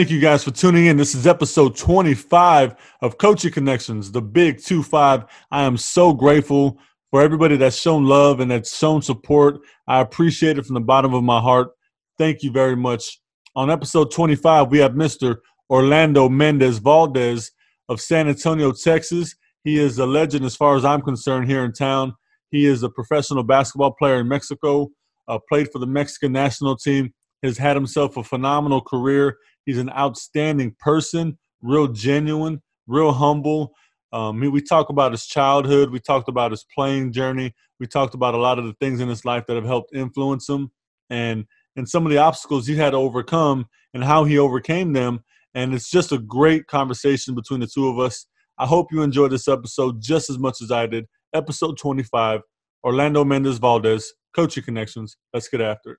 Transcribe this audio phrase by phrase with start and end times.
[0.00, 0.96] Thank you guys for tuning in.
[0.96, 5.26] This is episode 25 of Coaching Connections, the Big 2 5.
[5.50, 6.78] I am so grateful
[7.10, 9.58] for everybody that's shown love and that's shown support.
[9.86, 11.72] I appreciate it from the bottom of my heart.
[12.16, 13.20] Thank you very much.
[13.54, 15.36] On episode 25, we have Mr.
[15.68, 17.50] Orlando Mendez Valdez
[17.90, 19.34] of San Antonio, Texas.
[19.64, 22.14] He is a legend as far as I'm concerned here in town.
[22.50, 24.88] He is a professional basketball player in Mexico,
[25.28, 29.36] uh, played for the Mexican national team, has had himself a phenomenal career
[29.66, 33.72] He's an outstanding person, real genuine, real humble.
[34.12, 35.90] Um, we talk about his childhood.
[35.90, 37.54] We talked about his playing journey.
[37.78, 40.48] We talked about a lot of the things in his life that have helped influence
[40.48, 40.70] him,
[41.08, 41.46] and
[41.76, 45.24] and some of the obstacles he had to overcome and how he overcame them.
[45.54, 48.26] And it's just a great conversation between the two of us.
[48.58, 51.06] I hope you enjoyed this episode just as much as I did.
[51.34, 52.40] Episode 25,
[52.84, 55.16] Orlando Mendez Valdez, Coaching Connections.
[55.32, 55.98] Let's get after it.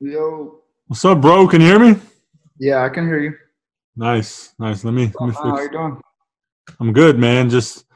[0.00, 0.60] Yo.
[0.86, 1.46] What's up, bro?
[1.48, 2.00] Can you hear me?
[2.62, 3.34] Yeah, I can hear you.
[3.96, 4.84] Nice, nice.
[4.84, 5.10] Let me.
[5.18, 5.38] Let me fix.
[5.42, 6.00] How you doing?
[6.78, 7.50] I'm good, man.
[7.50, 7.86] Just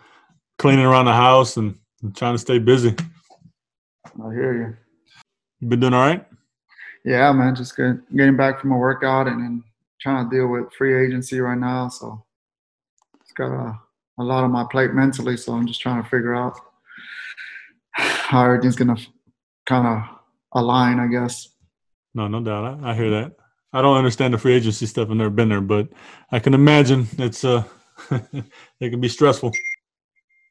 [0.59, 2.97] cleaning around the house and, and trying to stay busy.
[4.07, 4.77] I hear you.
[5.61, 6.27] You been doing all right?
[7.05, 7.55] Yeah, man.
[7.55, 9.63] Just getting getting back from a workout and then
[10.01, 11.89] trying to deal with free agency right now.
[11.89, 12.25] So
[13.21, 13.79] it's got a,
[14.19, 15.37] a lot on my plate mentally.
[15.37, 16.59] So I'm just trying to figure out
[17.93, 18.97] how everything's gonna
[19.65, 20.19] kind of
[20.61, 21.51] align, I guess.
[22.17, 22.81] No, no doubt.
[22.83, 23.37] I, I hear that.
[23.73, 25.11] I don't understand the free agency stuff.
[25.11, 25.89] I've never been there, but
[26.31, 27.65] I can imagine it's uh
[28.11, 29.53] it can be stressful.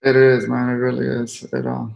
[0.03, 0.69] It is, man.
[0.69, 1.43] It really is.
[1.43, 1.95] It um.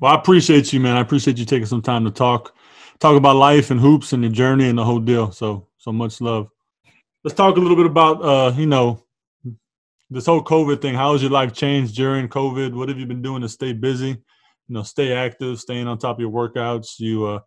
[0.00, 0.96] Well, I appreciate you, man.
[0.96, 2.54] I appreciate you taking some time to talk,
[3.00, 5.32] talk about life and hoops and your journey and the whole deal.
[5.32, 6.48] So, so much love.
[7.24, 9.02] Let's talk a little bit about, uh, you know,
[10.08, 10.94] this whole COVID thing.
[10.94, 12.74] How has your life changed during COVID?
[12.74, 14.10] What have you been doing to stay busy?
[14.10, 17.00] You know, stay active, staying on top of your workouts.
[17.00, 17.40] You uh,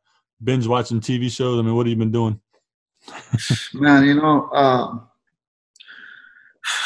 [0.43, 1.59] binge watching TV shows.
[1.59, 2.39] I mean, what have you been doing?
[3.73, 4.99] Man, you know, uh,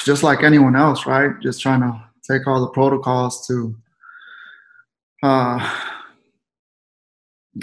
[0.06, 1.32] just like anyone else, right?
[1.42, 3.76] Just trying to take all the protocols to
[5.24, 5.82] uh,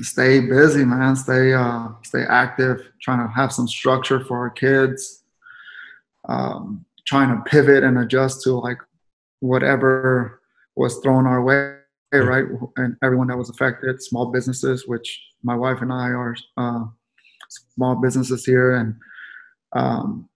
[0.00, 1.16] stay busy, man.
[1.16, 2.90] Stay uh, stay active.
[3.00, 5.22] Trying to have some structure for our kids.
[6.28, 8.78] Um, trying to pivot and adjust to like
[9.40, 10.40] whatever
[10.76, 11.76] was thrown our way,
[12.12, 12.44] right?
[12.76, 16.36] And everyone that was affected, small businesses, which my wife and I are.
[16.56, 16.84] Uh,
[17.74, 18.96] small businesses here, and
[19.74, 20.28] um,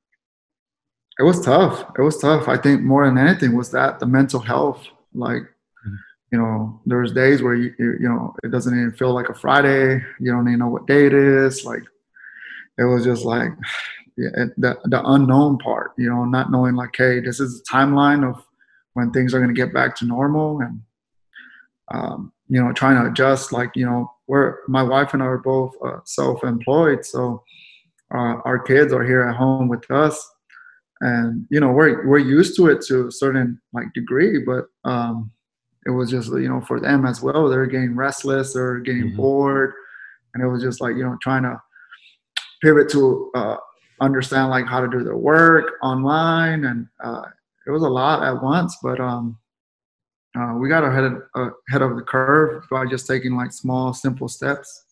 [1.18, 1.90] it was tough.
[1.98, 2.48] It was tough.
[2.48, 4.86] I think more than anything was that the mental health.
[5.14, 5.94] Like, mm-hmm.
[6.32, 10.02] you know, there's days where you you know it doesn't even feel like a Friday.
[10.20, 11.64] You don't even know what day it is.
[11.64, 11.82] Like,
[12.78, 13.50] it was just like
[14.16, 15.92] yeah, the the unknown part.
[15.96, 18.42] You know, not knowing like, hey, this is the timeline of
[18.94, 20.80] when things are going to get back to normal, and
[21.92, 23.52] um, you know, trying to adjust.
[23.52, 27.42] Like, you know, we're my wife and I are both uh, self-employed, so
[28.14, 30.24] uh, our kids are here at home with us,
[31.00, 35.30] and you know we're we're used to it to a certain like degree, but um,
[35.86, 37.48] it was just you know for them as well.
[37.48, 39.16] They're getting restless, they're getting mm-hmm.
[39.16, 39.74] bored,
[40.34, 41.60] and it was just like you know trying to
[42.62, 43.56] pivot to uh,
[44.00, 47.22] understand like how to do their work online, and uh,
[47.66, 49.38] it was a lot at once, but um,
[50.36, 53.94] uh, we got ahead of, uh, ahead of the curve by just taking like small,
[53.94, 54.84] simple steps.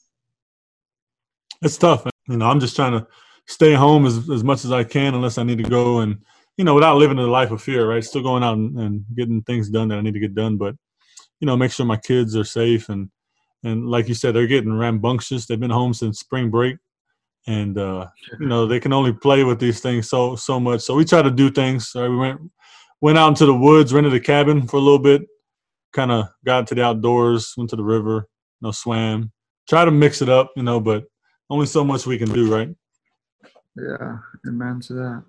[1.62, 2.06] It's tough.
[2.28, 3.06] You know, I'm just trying to
[3.46, 6.18] stay home as, as much as I can unless I need to go and,
[6.56, 8.02] you know, without living a life of fear, right?
[8.02, 10.56] Still going out and, and getting things done that I need to get done.
[10.56, 10.76] But,
[11.40, 12.88] you know, make sure my kids are safe.
[12.88, 13.10] And,
[13.64, 15.46] and like you said, they're getting rambunctious.
[15.46, 16.76] They've been home since spring break.
[17.46, 18.06] And, uh,
[18.40, 20.80] you know, they can only play with these things so, so much.
[20.80, 21.90] So we try to do things.
[21.94, 22.08] Right?
[22.08, 22.40] We went,
[23.00, 25.22] went out into the woods, rented a cabin for a little bit,
[25.94, 28.28] kind of got into the outdoors, went to the river,
[28.60, 29.32] you know, swam.
[29.68, 31.04] Try to mix it up, you know, but
[31.48, 32.68] only so much we can do, right?
[33.76, 35.24] Yeah, amen to that.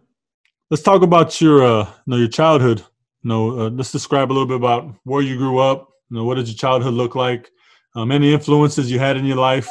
[0.70, 2.80] Let's talk about your, uh, you know, your childhood.
[3.24, 5.90] You know, uh, let's describe a little bit about where you grew up.
[6.10, 7.50] You know, what did your childhood look like?
[7.96, 9.70] Um, any influences you had in your life,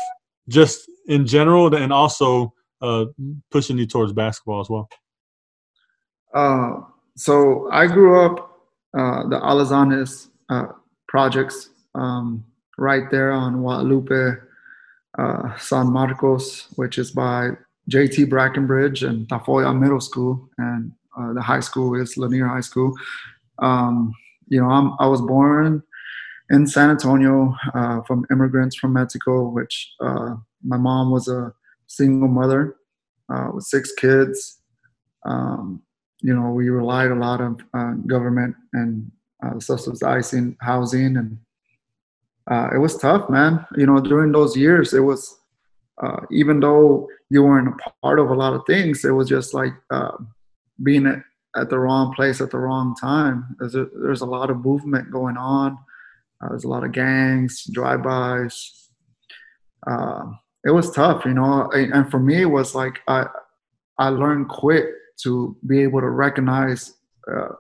[0.48, 3.06] just in general, and also uh,
[3.50, 4.88] pushing you towards basketball as well.
[6.34, 6.80] Uh,
[7.16, 8.60] so I grew up
[8.96, 10.66] uh, the Alazanes uh,
[11.14, 12.44] projects um,
[12.76, 14.34] right there on Guadalupe,
[15.16, 17.50] uh, San Marcos, which is by
[17.88, 22.92] JT Brackenridge and Tafolla Middle School, and uh, the high school is Lanier High School.
[23.60, 24.12] Um,
[24.48, 25.84] you know, I'm, i was born
[26.50, 30.34] in San Antonio uh, from immigrants from Mexico, which uh,
[30.64, 31.52] my mom was a
[31.86, 32.74] single mother
[33.32, 34.58] uh, with six kids.
[35.24, 35.80] Um,
[36.22, 39.12] you know, we relied a lot on uh, government and
[39.44, 41.38] uh, subsidizing housing, and
[42.50, 43.66] uh, it was tough, man.
[43.76, 45.38] You know, during those years, it was
[46.02, 49.54] uh, even though you weren't a part of a lot of things, it was just
[49.54, 50.16] like uh,
[50.82, 51.22] being at,
[51.56, 53.56] at, the wrong place at the wrong time.
[53.58, 55.78] There's a, there's a lot of movement going on.
[56.42, 58.88] Uh, there's a lot of gangs, drive-bys.
[59.86, 60.24] Uh,
[60.64, 61.70] it was tough, you know.
[61.72, 63.26] And for me, it was like I
[63.98, 64.86] I learned quick
[65.22, 66.94] to be able to recognize
[67.30, 67.50] uh,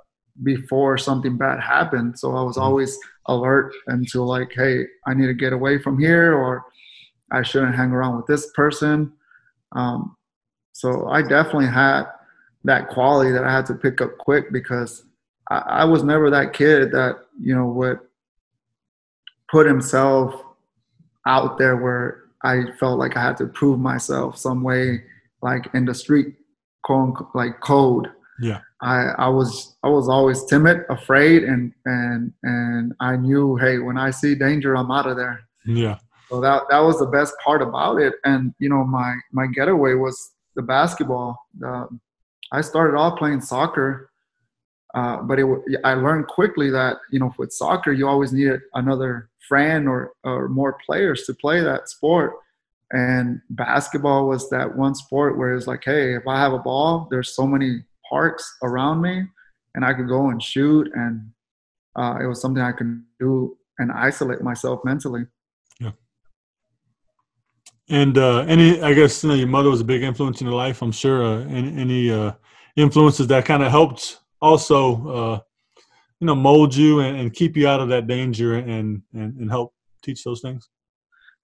[0.42, 2.18] before something bad happened.
[2.18, 2.64] So I was mm-hmm.
[2.64, 6.64] always alert until like, hey, I need to get away from here, or
[7.30, 9.12] I shouldn't hang around with this person.
[9.72, 10.16] Um,
[10.72, 12.04] so I definitely had
[12.64, 15.04] that quality that I had to pick up quick because
[15.50, 18.00] I, I was never that kid that you know would
[19.50, 20.34] put himself
[21.26, 25.04] out there where I felt like I had to prove myself some way,
[25.42, 26.34] like in the street,
[27.34, 28.08] like code.
[28.40, 28.60] Yeah.
[28.84, 33.96] I, I was I was always timid, afraid, and and and I knew, hey, when
[33.96, 35.40] I see danger, I'm out of there.
[35.64, 35.98] Yeah.
[36.28, 38.12] So that that was the best part about it.
[38.24, 41.38] And you know, my my getaway was the basketball.
[42.52, 44.10] I started off playing soccer,
[44.94, 45.46] uh, but it,
[45.82, 50.48] I learned quickly that you know with soccer you always needed another friend or or
[50.50, 52.34] more players to play that sport.
[52.92, 57.08] And basketball was that one sport where it's like, hey, if I have a ball,
[57.10, 59.22] there's so many parks around me,
[59.74, 61.30] and I could go and shoot, and
[61.96, 65.26] uh, it was something I could do and isolate myself mentally.
[65.80, 65.92] Yeah.
[67.88, 70.56] And uh, any, I guess you know, your mother was a big influence in your
[70.56, 70.82] life.
[70.82, 71.24] I'm sure.
[71.24, 72.32] Uh, any, any uh,
[72.76, 75.40] influences that kind of helped also, uh,
[76.20, 79.50] you know, mold you and, and, keep you out of that danger and, and and
[79.50, 80.68] help teach those things.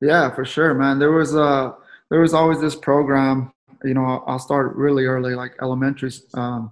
[0.01, 0.99] Yeah, for sure, man.
[0.99, 1.73] There was uh
[2.11, 3.53] there was always this program
[3.85, 6.71] you know, I'll start really early, like elementary, um,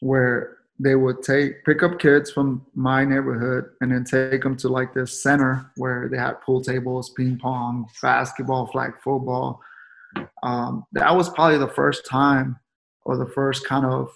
[0.00, 4.68] where they would take pick up kids from my neighborhood and then take them to
[4.68, 9.60] like this center where they had pool tables, ping pong, basketball, flag football.
[10.42, 12.58] Um, that was probably the first time
[13.04, 14.10] or the first kind of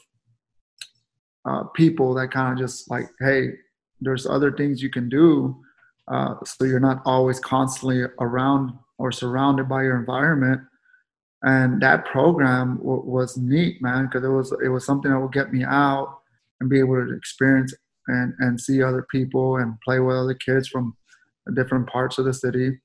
[1.46, 3.52] uh, people that kind of just like, hey,
[4.00, 5.58] there's other things you can do,
[6.08, 10.60] uh, so you're not always constantly around or surrounded by your environment
[11.42, 15.32] and that program w- was neat man because it was it was something that would
[15.32, 16.20] get me out
[16.60, 17.74] and be able to experience
[18.08, 20.96] and and see other people and play with other kids from
[21.54, 22.78] different parts of the city.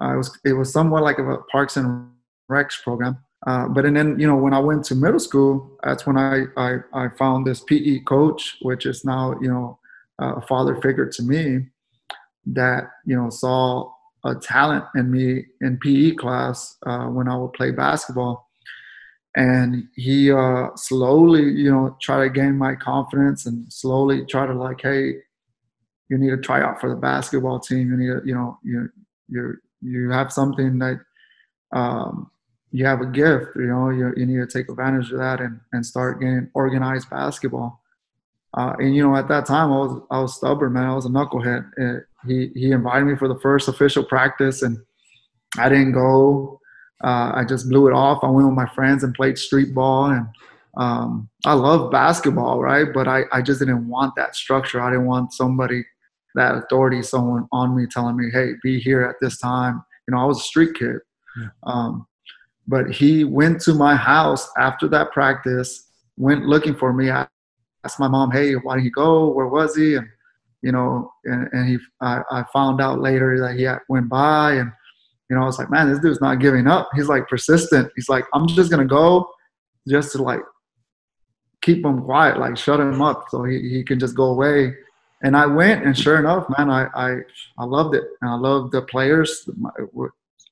[0.00, 2.10] Uh, it was it was somewhat like a parks and
[2.50, 3.18] recs program.
[3.46, 6.44] Uh, but and then you know when I went to middle school, that's when I
[6.56, 9.78] I, I found this PE coach, which is now you know
[10.18, 11.66] a father figure to me,
[12.46, 13.90] that you know saw
[14.24, 18.48] a talent in me in PE class uh, when I would play basketball.
[19.36, 24.54] And he uh, slowly, you know, try to gain my confidence and slowly try to
[24.54, 25.14] like, hey,
[26.08, 27.90] you need to try out for the basketball team.
[27.90, 28.88] You need to, you know, you
[29.28, 31.00] you you have something that
[31.72, 32.30] um,
[32.72, 33.46] you have a gift.
[33.54, 37.08] You know, you, you need to take advantage of that and and start getting organized
[37.08, 37.80] basketball.
[38.52, 40.86] Uh, and you know, at that time, I was I was stubborn, man.
[40.86, 41.70] I was a knucklehead.
[41.76, 44.78] It, he he invited me for the first official practice, and
[45.58, 46.60] I didn't go.
[47.02, 48.22] Uh, I just blew it off.
[48.22, 50.26] I went with my friends and played street ball, and
[50.76, 52.86] um, I love basketball, right?
[52.92, 54.80] But I I just didn't want that structure.
[54.80, 55.84] I didn't want somebody
[56.34, 60.20] that authority, someone on me telling me, "Hey, be here at this time." You know,
[60.20, 60.98] I was a street kid.
[61.40, 61.48] Yeah.
[61.64, 62.06] Um,
[62.68, 67.10] but he went to my house after that practice, went looking for me.
[67.10, 67.26] I
[67.84, 69.28] asked my mom, "Hey, why did he go?
[69.28, 70.06] Where was he?" And
[70.62, 74.70] you know, and, and he, I, I found out later that he went by and,
[75.28, 76.88] you know, I was like, man, this dude's not giving up.
[76.94, 77.90] He's like persistent.
[77.94, 79.30] He's like, I'm just going to go
[79.88, 80.40] just to like
[81.62, 84.74] keep him quiet, like shut him up so he, he can just go away.
[85.22, 87.16] And I went and sure enough, man, I, I,
[87.58, 88.04] I loved it.
[88.20, 89.48] And I love the players,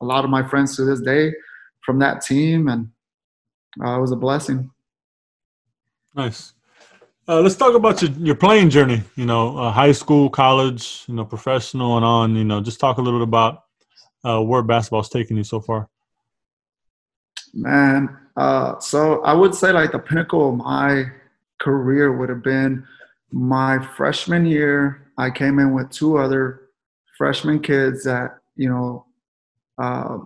[0.01, 1.33] a lot of my friends to this day
[1.85, 2.69] from that team.
[2.69, 2.91] And
[3.83, 4.71] uh, it was a blessing.
[6.15, 6.53] Nice.
[7.29, 9.03] Uh, let's talk about your, your playing journey.
[9.17, 12.35] You know, uh, high school, college, you know, professional, and on.
[12.35, 13.65] You know, just talk a little bit about
[14.25, 15.91] uh, where basketball's taken you so far.
[17.53, 21.05] Man, uh, so I would say like the pinnacle of my
[21.59, 22.87] career would have been
[23.31, 25.13] my freshman year.
[25.19, 26.63] I came in with two other
[27.19, 29.05] freshman kids that you know
[29.77, 30.19] uh,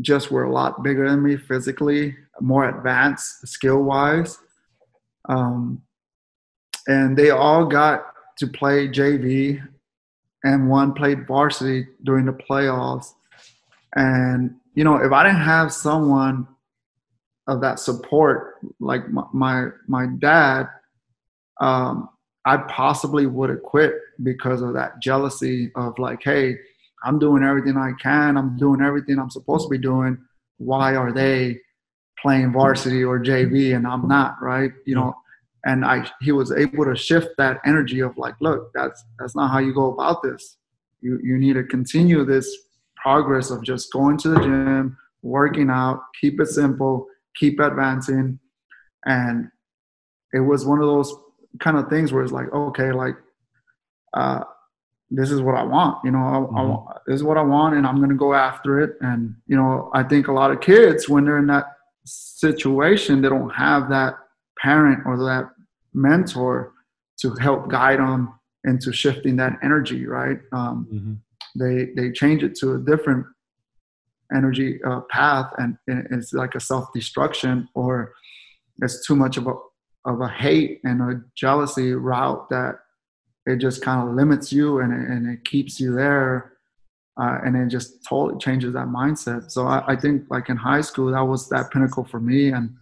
[0.00, 4.38] just were a lot bigger than me physically, more advanced skill wise.
[5.28, 5.82] Um,
[6.86, 8.06] and they all got
[8.38, 9.66] to play JV,
[10.44, 13.14] and one played varsity during the playoffs.
[13.94, 16.46] And you know, if I didn't have someone
[17.46, 20.68] of that support, like my my, my dad,
[21.60, 22.08] um,
[22.44, 26.56] I possibly would have quit because of that jealousy of like, hey,
[27.04, 28.36] I'm doing everything I can.
[28.36, 30.18] I'm doing everything I'm supposed to be doing.
[30.58, 31.60] Why are they
[32.20, 34.72] playing varsity or JV and I'm not, right?
[34.86, 35.14] You know,
[35.66, 39.50] and I he was able to shift that energy of like, look, that's that's not
[39.50, 40.56] how you go about this.
[41.00, 42.48] You you need to continue this
[42.96, 48.38] progress of just going to the gym, working out, keep it simple, keep advancing.
[49.04, 49.48] And
[50.32, 51.12] it was one of those
[51.60, 53.16] kind of things where it's like, okay, like
[54.14, 54.44] uh,
[55.10, 55.98] this is what I want.
[56.04, 56.56] You know, I, mm-hmm.
[56.56, 58.96] I want, this is what I want, and I'm going to go after it.
[59.00, 61.66] And you know, I think a lot of kids when they're in that
[62.04, 64.14] situation, they don't have that
[64.62, 65.50] parent or that
[65.96, 66.72] mentor
[67.20, 70.06] to help guide them into shifting that energy.
[70.06, 70.38] Right?
[70.52, 71.14] Um, mm-hmm.
[71.58, 73.26] They they change it to a different
[74.34, 78.12] energy uh, path, and, and it's like a self destruction, or
[78.82, 79.54] it's too much of a
[80.04, 82.76] of a hate and a jealousy route that
[83.46, 86.52] it just kind of limits you and it, and it keeps you there
[87.20, 90.80] uh, and it just totally changes that mindset so I, I, think like in high
[90.80, 92.74] school that was that pinnacle for me and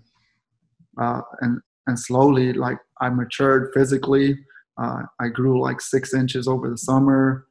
[1.00, 4.38] uh, and and slowly like i matured physically
[4.82, 7.46] uh, i grew like six inches over the summer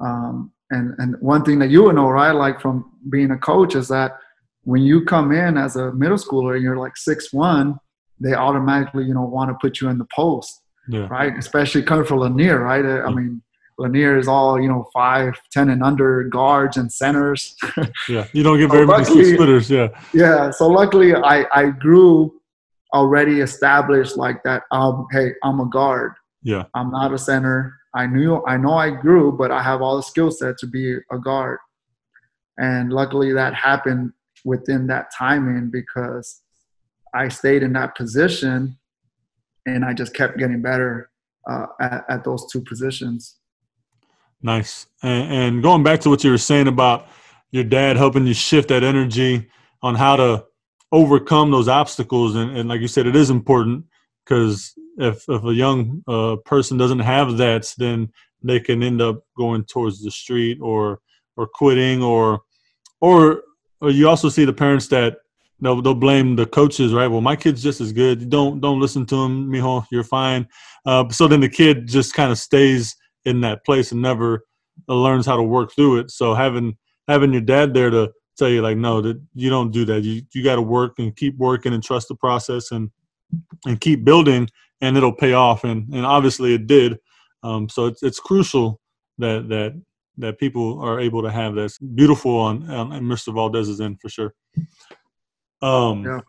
[0.00, 3.74] um, and and one thing that you would know right like from being a coach
[3.74, 4.18] is that
[4.62, 7.78] when you come in as a middle schooler and you're like six one
[8.20, 11.06] they automatically you know want to put you in the post yeah.
[11.08, 11.36] right?
[11.36, 12.84] Especially coming from Lanier, right?
[12.84, 13.42] I mean,
[13.78, 17.56] Lanier is all you know, five, ten, and under guards and centers.
[18.08, 19.70] yeah, you don't get very so many splitters.
[19.70, 20.50] Yeah, yeah.
[20.50, 22.40] So luckily, I I grew
[22.94, 24.62] already established like that.
[24.70, 26.12] Um, hey, I'm a guard.
[26.42, 27.76] Yeah, I'm not a center.
[27.94, 30.96] I knew I know I grew, but I have all the skill set to be
[31.12, 31.58] a guard.
[32.58, 34.12] And luckily, that happened
[34.44, 36.42] within that timing because
[37.14, 38.78] I stayed in that position
[39.66, 41.10] and I just kept getting better
[41.48, 43.36] uh, at, at, those two positions.
[44.42, 44.86] Nice.
[45.02, 47.06] And, and, going back to what you were saying about
[47.50, 49.48] your dad helping you shift that energy
[49.82, 50.44] on how to
[50.94, 53.84] overcome those obstacles, and, and like you said, it is important
[54.24, 58.10] because if if a young uh, person doesn't have that, then
[58.42, 61.00] they can end up going towards the street or
[61.36, 62.40] or quitting or
[63.00, 63.42] or,
[63.80, 65.16] or you also see the parents that
[65.60, 67.08] they'll they'll blame the coaches, right?
[67.08, 68.30] Well, my kid's just as good.
[68.30, 69.84] Don't don't listen to him, mijo.
[69.90, 70.46] You're fine.
[70.86, 74.44] Uh, so then the kid just kind of stays in that place and never
[74.88, 76.10] uh, learns how to work through it.
[76.10, 76.76] So having
[77.08, 80.02] having your dad there to tell you like, no, that you don't do that.
[80.02, 82.90] You you got to work and keep working and trust the process and
[83.66, 84.48] and keep building,
[84.80, 85.64] and it'll pay off.
[85.64, 86.98] And and obviously it did.
[87.42, 88.80] Um, so it's it's crucial
[89.18, 89.80] that that
[90.18, 93.34] that people are able to have this beautiful on, on Mr.
[93.34, 94.32] Valdez's end for sure.
[95.60, 96.20] Um, yeah.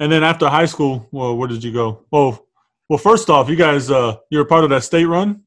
[0.00, 2.04] And then after high school, well, where did you go?
[2.10, 2.44] Well,
[2.88, 5.42] well, first off, you guys, uh, you were part of that state run.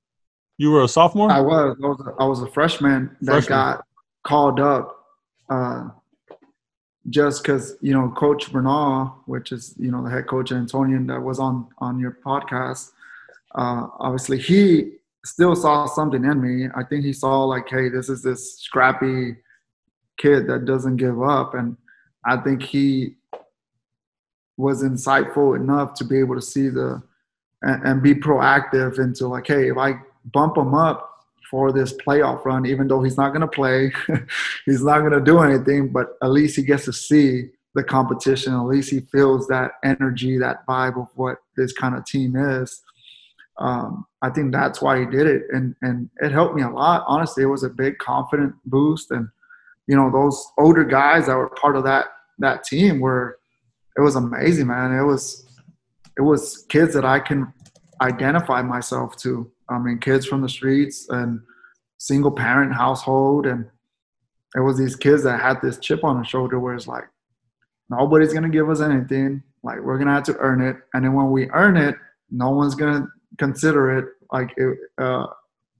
[0.58, 1.29] You were a sophomore.
[1.29, 1.77] I was.
[1.84, 3.58] I was a, I was a freshman that freshman.
[3.58, 3.86] got
[4.25, 4.97] called up,
[5.50, 5.89] uh,
[7.10, 11.22] just because you know Coach Bernal, which is you know the head coach Antonian that
[11.22, 12.92] was on on your podcast.
[13.56, 14.94] Uh, obviously, he
[15.25, 16.70] still saw something in me.
[16.75, 19.38] I think he saw like, hey, this is this scrappy
[20.18, 21.77] kid that doesn't give up, and
[22.25, 23.16] I think he
[24.58, 27.01] was insightful enough to be able to see the
[27.62, 31.17] and, and be proactive into like, hey, if I bump him up
[31.50, 33.92] for this playoff run, even though he's not going to play,
[34.66, 38.54] he's not going to do anything, but at least he gets to see the competition.
[38.54, 42.82] At least he feels that energy, that vibe of what this kind of team is.
[43.60, 47.04] Um, I think that's why he did it, and and it helped me a lot.
[47.08, 49.30] Honestly, it was a big confident boost, and
[49.88, 52.06] you know those older guys that were part of that
[52.39, 53.39] that team were
[53.98, 54.96] it was amazing, man.
[54.96, 55.46] It was
[56.18, 57.51] it was kids that I can
[58.01, 59.51] identify myself to.
[59.70, 61.42] I mean, kids from the streets and
[61.98, 63.70] single parent household, and
[64.56, 67.06] it was these kids that had this chip on their shoulder where it's like
[67.90, 69.44] nobody's gonna give us anything.
[69.64, 71.96] Like we're gonna have to earn it, and then when we earn it,
[72.30, 73.08] no one's gonna
[73.38, 75.28] consider it like it, uh,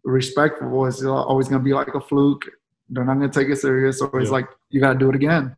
[0.04, 0.86] respectful.
[0.86, 2.46] It's always gonna be like a fluke.
[2.90, 4.00] They're not gonna take it serious.
[4.00, 4.32] So it's yeah.
[4.32, 5.56] like you gotta do it again.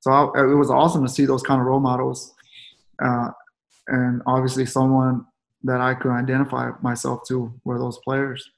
[0.00, 2.34] So I, it was awesome to see those kind of role models,
[3.02, 3.30] uh,
[3.88, 5.26] and obviously someone
[5.64, 8.50] that I could identify myself to were those players.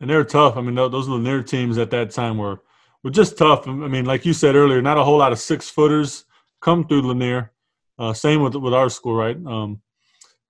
[0.00, 0.56] And they're tough.
[0.56, 2.60] I mean, those Lanier teams at that time were
[3.02, 3.66] were just tough.
[3.66, 6.24] I mean, like you said earlier, not a whole lot of six footers
[6.60, 7.52] come through Lanier.
[7.98, 9.36] Uh, same with with our school, right?
[9.46, 9.80] Um,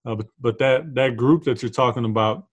[0.04, 2.46] uh, but but that that group that you're talking about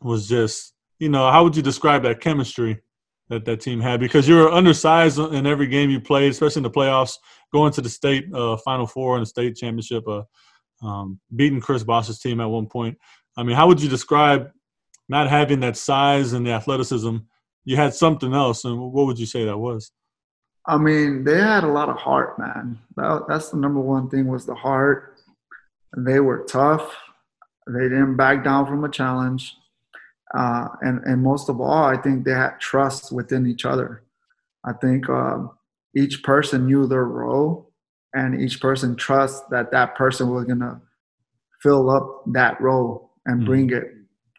[0.00, 2.80] was just, you know, how would you describe that chemistry
[3.28, 6.64] that that team had because you were undersized in every game you played, especially in
[6.64, 7.16] the playoffs,
[7.52, 10.22] going to the state uh, Final Four and the state championship, uh,
[10.84, 12.98] um, beating Chris Bosh's team at one point.
[13.36, 14.50] I mean, how would you describe
[15.08, 17.16] not having that size and the athleticism
[17.64, 19.90] you had something else, and what would you say that was?
[20.66, 22.78] I mean, they had a lot of heart, man.
[22.96, 25.16] That, that's the number one thing was the heart.
[25.96, 26.94] They were tough.
[27.66, 29.56] They didn't back down from a challenge.
[30.34, 34.02] Uh, and, and most of all, I think they had trust within each other.
[34.64, 35.50] I think um,
[35.94, 37.63] each person knew their role
[38.14, 40.80] and each person trusts that that person was going to
[41.62, 43.46] fill up that role and mm-hmm.
[43.46, 43.84] bring it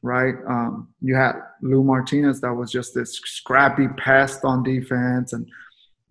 [0.03, 0.36] right?
[0.48, 5.48] Um, you had lou martinez that was just this scrappy pest on defense and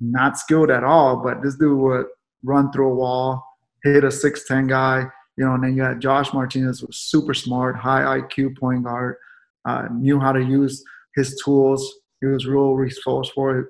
[0.00, 2.06] not skilled at all but this dude would
[2.42, 3.42] run through a wall
[3.84, 5.06] hit a 6'10 guy
[5.36, 9.14] you know and then you had josh martinez was super smart high iq point guard
[9.64, 12.00] uh, knew how to use his tools.
[12.20, 13.64] He was real resourceful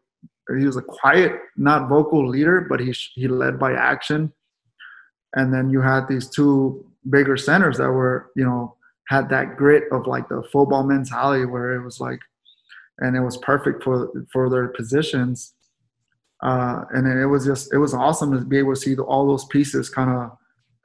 [0.48, 4.32] he was a quiet, not vocal leader, but he he led by action.
[5.34, 8.76] And then you had these two bigger centers that were, you know,
[9.08, 12.20] had that grit of like the football mentality where it was like,
[12.98, 15.54] and it was perfect for for their positions.
[16.42, 19.02] Uh, and then it was just it was awesome to be able to see the,
[19.02, 20.30] all those pieces kind of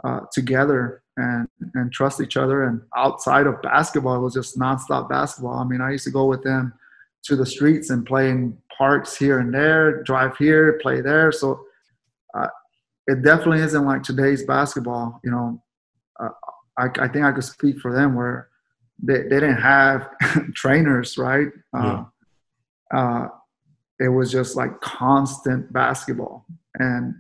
[0.03, 2.63] uh, together and and trust each other.
[2.63, 5.59] And outside of basketball, it was just nonstop basketball.
[5.59, 6.73] I mean, I used to go with them
[7.23, 8.29] to the streets and play
[8.79, 11.31] in parks here and there, drive here, play there.
[11.31, 11.62] So
[12.33, 12.48] uh,
[13.07, 15.19] it definitely isn't like today's basketball.
[15.24, 15.63] You know,
[16.19, 16.29] uh,
[16.77, 18.50] I, I, think I could speak for them where
[19.01, 20.09] they, they didn't have
[20.53, 21.48] trainers, right?
[21.77, 22.03] Uh,
[22.93, 23.00] yeah.
[23.00, 23.27] Uh,
[24.00, 26.45] it was just like constant basketball,
[26.75, 27.13] and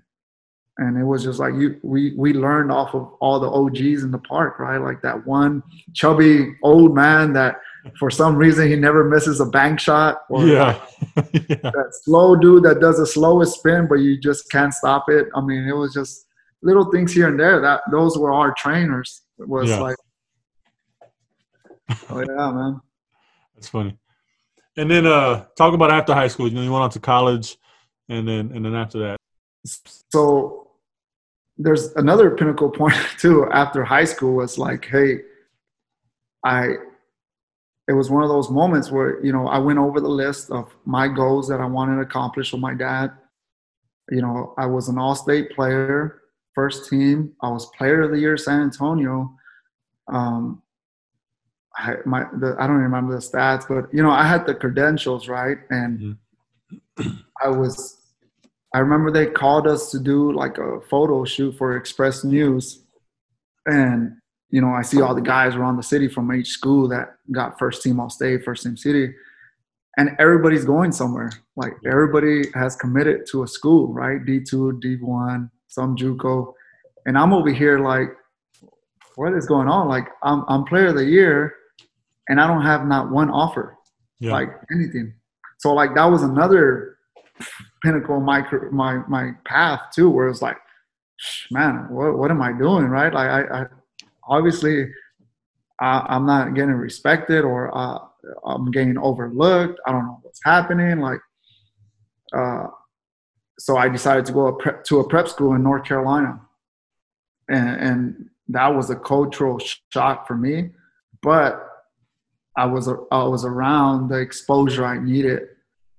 [0.77, 4.11] and it was just like you we we learned off of all the OGs in
[4.11, 4.77] the park, right?
[4.77, 5.61] Like that one
[5.93, 7.59] chubby old man that
[7.97, 10.79] for some reason he never misses a bank shot or yeah.
[11.15, 11.55] yeah.
[11.61, 15.41] that slow dude that does the slowest spin but you just can't stop it i
[15.41, 16.25] mean it was just
[16.61, 19.79] little things here and there that those were our trainers it was yeah.
[19.79, 19.95] like
[22.09, 22.81] oh yeah man
[23.55, 23.97] that's funny
[24.77, 27.57] and then uh talk about after high school you know you went on to college
[28.09, 29.17] and then and then after that
[29.65, 30.67] so
[31.57, 35.19] there's another pinnacle point too after high school was like hey
[36.43, 36.73] i
[37.89, 40.71] it was one of those moments where you know I went over the list of
[40.85, 43.11] my goals that I wanted to accomplish with my dad.
[44.11, 46.21] You know, I was an all-state player,
[46.53, 47.33] first team.
[47.41, 49.35] I was player of the year San Antonio.
[50.07, 50.61] Um,
[51.75, 55.27] I, my the, I don't remember the stats, but you know I had the credentials
[55.27, 56.17] right, and
[56.99, 57.09] mm-hmm.
[57.43, 57.95] I was.
[58.71, 62.83] I remember they called us to do like a photo shoot for Express News,
[63.65, 64.15] and
[64.51, 67.59] you know, I see all the guys around the city from each school that got
[67.59, 69.13] first team all state, first team city,
[69.97, 71.31] and everybody's going somewhere.
[71.55, 74.23] Like everybody has committed to a school, right?
[74.25, 76.53] D2, D1, some JUCO.
[77.05, 78.09] And I'm over here like,
[79.15, 79.87] what is going on?
[79.87, 81.53] Like I'm, I'm player of the year
[82.29, 83.77] and I don't have not one offer,
[84.19, 84.31] yeah.
[84.31, 85.13] like anything.
[85.57, 86.97] So like that was another
[87.83, 90.57] pinnacle my my my path too, where it's like,
[91.51, 93.13] man, what what am I doing, right?
[93.13, 93.65] Like I, I
[94.29, 94.87] obviously
[95.79, 97.99] I, am not getting respected or uh,
[98.45, 99.79] I'm getting overlooked.
[99.85, 100.99] I don't know what's happening.
[100.99, 101.19] Like,
[102.35, 102.67] uh,
[103.57, 106.39] so I decided to go a prep, to a prep school in North Carolina,
[107.49, 109.59] and, and that was a cultural
[109.91, 110.71] shock for me.
[111.21, 111.65] But
[112.55, 115.43] I was I was around the exposure I needed,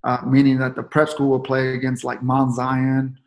[0.04, 3.18] uh, meaning that the prep school would play against like Mount Zion,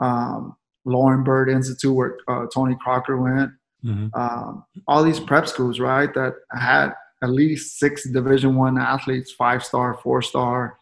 [0.00, 3.52] um, Laurinburg Institute, where uh, Tony Crocker went,
[3.84, 4.08] mm-hmm.
[4.14, 6.92] um, all these prep schools, right, that had
[7.22, 10.78] at least six Division One athletes, five star, four star.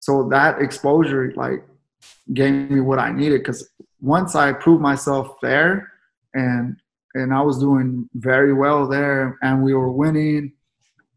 [0.00, 1.64] So that exposure, like,
[2.32, 3.68] gave me what I needed because
[4.00, 5.90] once I proved myself there,
[6.34, 6.76] and
[7.14, 10.52] and I was doing very well there, and we were winning.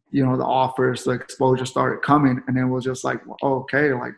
[0.09, 4.13] You know, the offers, the exposure started coming, and it was just like, okay, like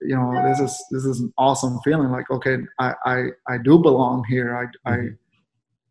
[0.00, 3.78] you know this is this is an awesome feeling like okay i i, I do
[3.78, 5.14] belong here i mm-hmm.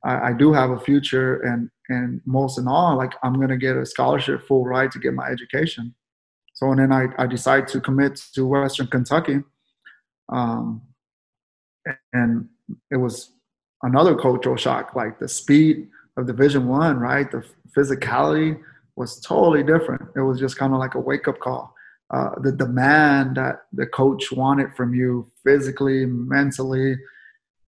[0.06, 3.58] I, I do have a future and and most in all like i'm going to
[3.58, 5.94] get a scholarship full ride to get my education.
[6.54, 9.42] So and then i, I decided to commit to western kentucky
[10.30, 10.82] um,
[12.14, 12.48] and
[12.92, 13.32] it was
[13.84, 15.88] another cultural shock like the speed
[16.18, 17.30] of division one right?
[17.30, 17.44] The
[17.76, 18.60] physicality
[18.96, 20.04] was totally different.
[20.16, 21.76] It was just kind of like a wake-up call.
[22.14, 26.96] Uh, the demand that the coach wanted from you physically mentally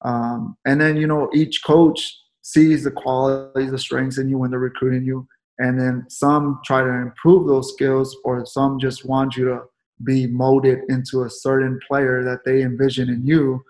[0.01, 4.51] um, and then you know each coach sees the qualities, the strengths in you when
[4.51, 5.27] they're recruiting you.
[5.57, 9.61] And then some try to improve those skills, or some just want you to
[10.03, 13.63] be molded into a certain player that they envision in you.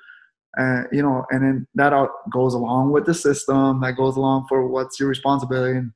[0.57, 3.79] And you know, and then that all goes along with the system.
[3.79, 5.77] That goes along for what's your responsibility.
[5.77, 5.93] And,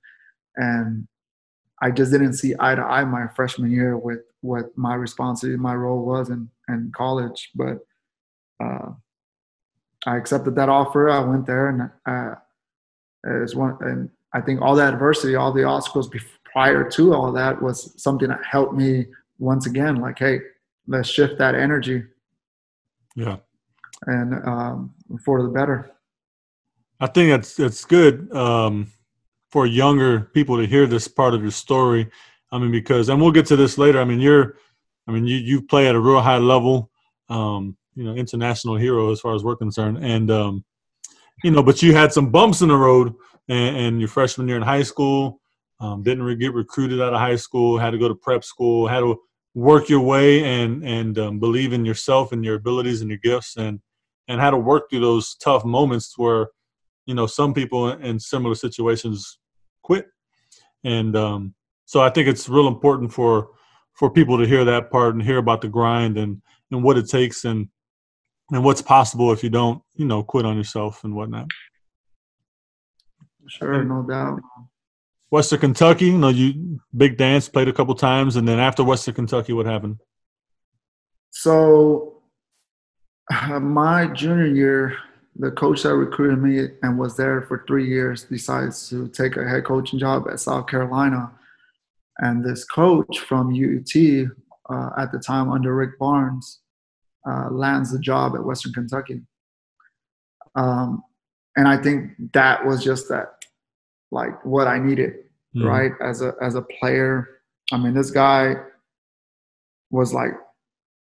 [0.55, 1.07] and
[1.81, 5.75] I just didn't see eye to eye my freshman year with what my responsibility, my
[5.75, 7.49] role was in, in college.
[7.55, 7.79] But
[8.63, 8.91] uh,
[10.05, 11.09] I accepted that offer.
[11.09, 12.35] I went there, and uh,
[13.25, 16.09] as one, and I think all the adversity, all the obstacles
[16.51, 19.05] prior to all that was something that helped me
[19.39, 19.97] once again.
[19.97, 20.39] Like, hey,
[20.87, 22.03] let's shift that energy.
[23.15, 23.37] Yeah,
[24.05, 25.91] and um, for the better.
[26.99, 28.91] I think it's it's good um,
[29.49, 32.09] for younger people to hear this part of your story.
[32.51, 33.99] I mean, because and we'll get to this later.
[33.99, 34.55] I mean, you're,
[35.07, 36.91] I mean, you you play at a real high level.
[37.29, 40.63] Um, you know, international hero as far as we're concerned, and um,
[41.43, 43.13] you know, but you had some bumps in the road,
[43.47, 45.39] and, and your freshman year in high school,
[45.79, 48.87] um, didn't re- get recruited out of high school, had to go to prep school,
[48.87, 49.19] had to
[49.55, 53.57] work your way and and um, believe in yourself and your abilities and your gifts,
[53.57, 53.79] and
[54.27, 56.49] and how to work through those tough moments where
[57.05, 59.39] you know some people in similar situations
[59.81, 60.07] quit.
[60.83, 61.55] And um,
[61.89, 63.49] so i think it's real important for
[63.93, 66.39] for people to hear that part and hear about the grind and
[66.71, 67.67] and what it takes and
[68.51, 71.47] and what's possible if you don't you know quit on yourself and whatnot?
[73.47, 73.83] Sure.
[73.83, 74.41] No doubt.
[75.31, 79.13] Western kentucky you know you big dance played a couple times and then after western
[79.13, 79.97] kentucky what happened?
[81.31, 82.19] So
[83.61, 84.97] my junior year,
[85.35, 89.47] the coach that recruited me and was there for three years decides to take a
[89.47, 91.31] head coaching job at South Carolina.
[92.17, 93.95] And this coach from UT
[94.69, 96.59] uh, at the time under Rick Barnes
[97.27, 99.21] uh, lands the job at Western Kentucky.
[100.55, 101.03] Um,
[101.55, 103.33] and I think that was just that,
[104.11, 105.13] like what I needed,
[105.55, 105.65] mm-hmm.
[105.65, 105.91] right?
[106.01, 107.27] As a as a player.
[107.71, 108.55] I mean, this guy
[109.91, 110.31] was like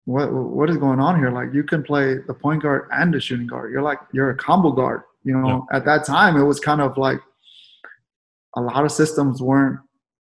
[0.06, 1.32] what what is going on here?
[1.32, 3.72] Like you can play the point guard and the shooting guard.
[3.72, 5.02] You're like you're a combo guard.
[5.24, 5.78] You know, yeah.
[5.78, 7.20] at that time it was kind of like
[8.56, 9.80] a lot of systems weren't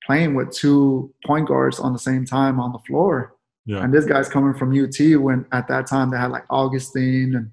[0.06, 3.34] playing with two point guards on the same time on the floor.
[3.66, 3.84] Yeah.
[3.84, 7.50] And this guy's coming from UT when at that time they had like Augustin and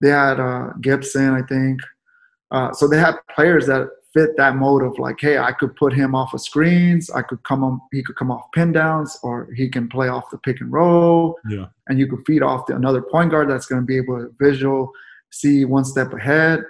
[0.00, 1.80] they had uh, Gibson, I think.
[2.50, 5.92] Uh, so they had players that fit that mode of like, hey, I could put
[5.92, 7.10] him off of screens.
[7.10, 10.30] I could come on, he could come off pin downs, or he can play off
[10.30, 11.36] the pick and roll.
[11.48, 11.66] Yeah.
[11.88, 14.32] And you could feed off the, another point guard that's going to be able to
[14.40, 14.92] visual
[15.30, 16.60] see one step ahead.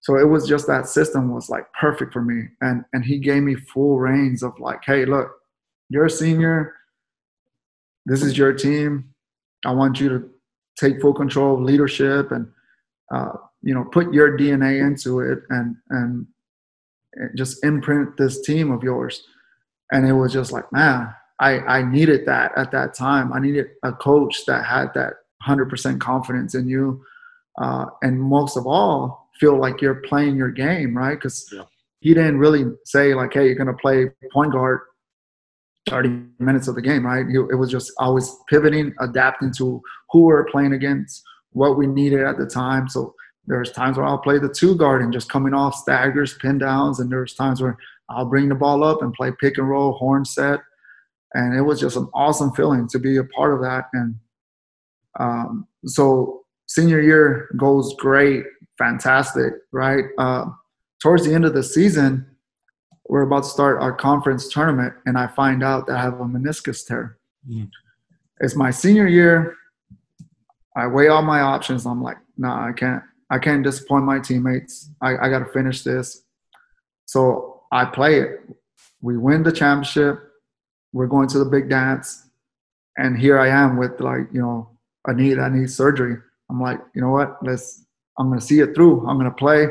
[0.00, 2.44] So it was just that system was like perfect for me.
[2.60, 5.30] And and he gave me full reins of like, hey, look,
[5.88, 6.75] you're a senior.
[8.06, 9.12] This is your team.
[9.64, 10.30] I want you to
[10.78, 12.48] take full control of leadership and
[13.14, 16.26] uh, you know put your DNA into it and and
[17.34, 19.22] just imprint this team of yours.
[19.90, 23.32] And it was just like, man, I, I needed that at that time.
[23.32, 25.14] I needed a coach that had that
[25.46, 27.02] 100% confidence in you.
[27.60, 31.14] Uh, and most of all, feel like you're playing your game, right?
[31.14, 31.62] Because yeah.
[32.00, 34.80] he didn't really say, like, hey, you're going to play point guard
[35.88, 37.26] 30 minutes of the game, right?
[37.28, 41.22] It was just always pivoting, adapting to who we we're playing against,
[41.52, 42.88] what we needed at the time.
[42.88, 43.14] So
[43.46, 46.98] there's times where I'll play the two guard and just coming off staggers, pin downs,
[46.98, 50.24] and there's times where I'll bring the ball up and play pick and roll, horn
[50.24, 50.60] set,
[51.34, 53.84] and it was just an awesome feeling to be a part of that.
[53.92, 54.16] And
[55.20, 58.44] um, so senior year goes great,
[58.78, 60.04] fantastic, right?
[60.18, 60.46] Uh,
[61.02, 62.26] towards the end of the season,
[63.08, 66.24] we're about to start our conference tournament, and I find out that I have a
[66.24, 67.18] meniscus tear.
[67.48, 67.70] Mm.
[68.40, 69.56] It's my senior year.
[70.76, 71.86] I weigh all my options.
[71.86, 73.02] I'm like, nah, I can't.
[73.30, 74.90] I can't disappoint my teammates.
[75.00, 76.22] I, I got to finish this.
[77.06, 78.40] So I play it.
[79.00, 80.20] We win the championship.
[80.92, 82.28] We're going to the big dance.
[82.98, 84.70] And here I am with like, you know,
[85.06, 86.16] a knee that needs surgery.
[86.50, 87.36] I'm like, you know what?
[87.42, 87.84] Let's,
[88.18, 89.06] I'm going to see it through.
[89.08, 89.66] I'm going to play.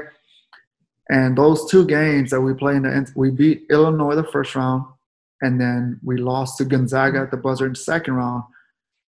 [1.10, 4.86] And those two games that we played in the, we beat Illinois the first round,
[5.42, 8.44] and then we lost to Gonzaga at the buzzer in the second round.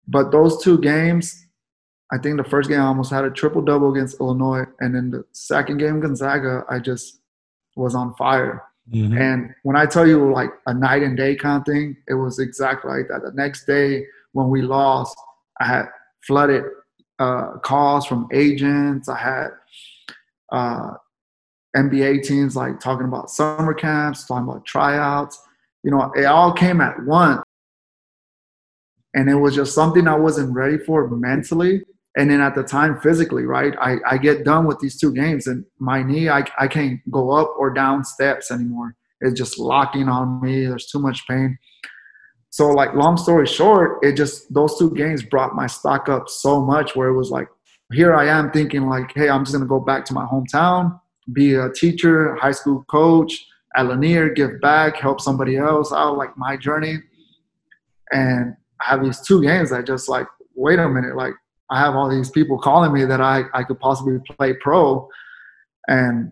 [0.08, 1.46] But those two games,
[2.12, 5.12] I think the first game I almost had a triple double against Illinois, and then
[5.12, 7.20] the second game Gonzaga, I just
[7.76, 8.64] was on fire.
[8.92, 9.18] Mm-hmm.
[9.18, 12.40] And when I tell you like a night and day kind of thing, it was
[12.40, 13.22] exactly like that.
[13.24, 15.16] The next day when we lost,
[15.60, 15.86] I had
[16.26, 16.64] flooded
[17.20, 19.08] uh, calls from agents.
[19.08, 19.50] I had
[20.52, 20.94] uh,
[21.76, 25.40] NBA teams like talking about summer camps, talking about tryouts.
[25.84, 27.42] You know, it all came at once.
[29.16, 31.84] And it was just something I wasn't ready for mentally.
[32.16, 35.48] And then at the time physically right I, I get done with these two games
[35.48, 38.96] and my knee I, I can't go up or down steps anymore.
[39.22, 40.66] It's just locking on me.
[40.66, 41.58] There's too much pain.
[42.52, 46.62] So like long story short it just those two games brought my stock up so
[46.64, 47.48] much where it was like
[47.92, 51.00] here i am thinking like hey i'm just going to go back to my hometown
[51.32, 56.38] be a teacher high school coach at Lanier, give back, help somebody else out, like
[56.38, 56.98] my journey.
[58.12, 61.34] And I have these two games that just like, wait a minute, like
[61.70, 65.08] I have all these people calling me that I, I could possibly play pro.
[65.88, 66.32] And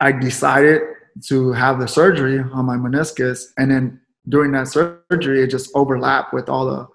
[0.00, 0.82] I decided
[1.28, 3.44] to have the surgery on my meniscus.
[3.56, 6.88] And then during that surgery, it just overlapped with all the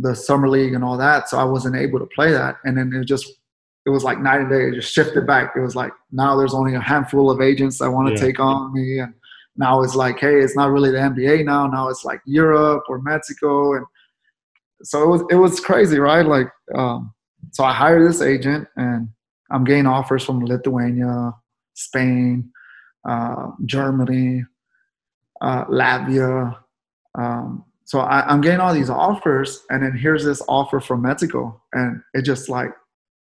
[0.00, 1.28] the summer league and all that.
[1.28, 2.58] So I wasn't able to play that.
[2.64, 3.26] And then it just
[3.88, 4.68] it was like night and day.
[4.68, 5.54] It just shifted back.
[5.56, 8.20] It was like now there's only a handful of agents that want to yeah.
[8.20, 9.14] take on me, and
[9.56, 11.66] now it's like, hey, it's not really the NBA now.
[11.66, 13.86] Now it's like Europe or Mexico, and
[14.82, 16.26] so it was it was crazy, right?
[16.26, 17.14] Like, um,
[17.52, 19.08] so I hired this agent, and
[19.50, 21.32] I'm getting offers from Lithuania,
[21.72, 22.50] Spain,
[23.08, 24.44] uh, Germany,
[25.40, 26.58] uh, Latvia.
[27.14, 31.58] Um, so I, am getting all these offers, and then here's this offer from Mexico,
[31.72, 32.68] and it just like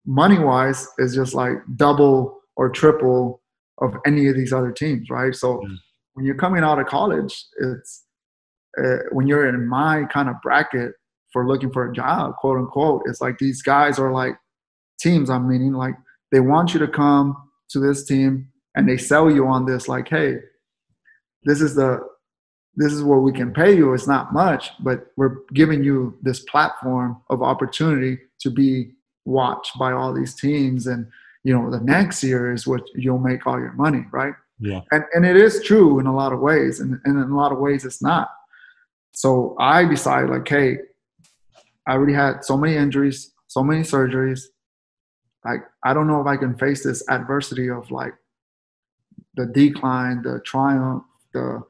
[0.05, 3.41] money wise is just like double or triple
[3.79, 5.33] of any of these other teams, right?
[5.33, 5.75] So mm.
[6.13, 8.03] when you're coming out of college, it's
[8.77, 10.91] uh, when you're in my kind of bracket
[11.31, 14.35] for looking for a job, quote unquote, it's like these guys are like
[14.99, 15.29] teams.
[15.29, 15.95] I'm meaning like
[16.31, 17.35] they want you to come
[17.69, 20.37] to this team and they sell you on this, like, hey,
[21.43, 21.99] this is the
[22.75, 23.93] this is what we can pay you.
[23.93, 28.93] It's not much, but we're giving you this platform of opportunity to be
[29.25, 31.07] watched by all these teams and
[31.43, 34.33] you know the next year is what you'll make all your money right?
[34.59, 34.81] Yeah.
[34.91, 37.51] And and it is true in a lot of ways and, and in a lot
[37.51, 38.29] of ways it's not.
[39.11, 40.77] So i decided like hey
[41.87, 44.45] i already had so many injuries so many surgeries.
[45.45, 48.15] Like i don't know if i can face this adversity of like
[49.35, 51.61] the decline the triumph the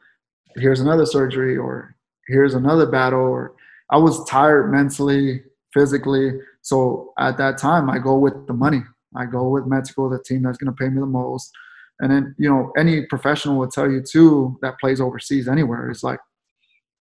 [0.56, 1.96] here's another surgery or
[2.28, 3.54] here's another battle or
[3.90, 8.82] i was tired mentally physically so at that time, I go with the money.
[9.16, 11.52] I go with Mexico, the team that's going to pay me the most.
[12.00, 15.92] And then, you know, any professional will tell you too that plays overseas anywhere.
[15.92, 16.20] It's like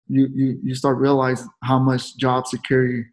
[0.06, 3.04] you you you start realizing how much job security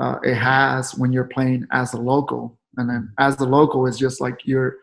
[0.00, 2.58] uh, it has when you're playing as a local.
[2.76, 4.76] And then as the local, it's just like you're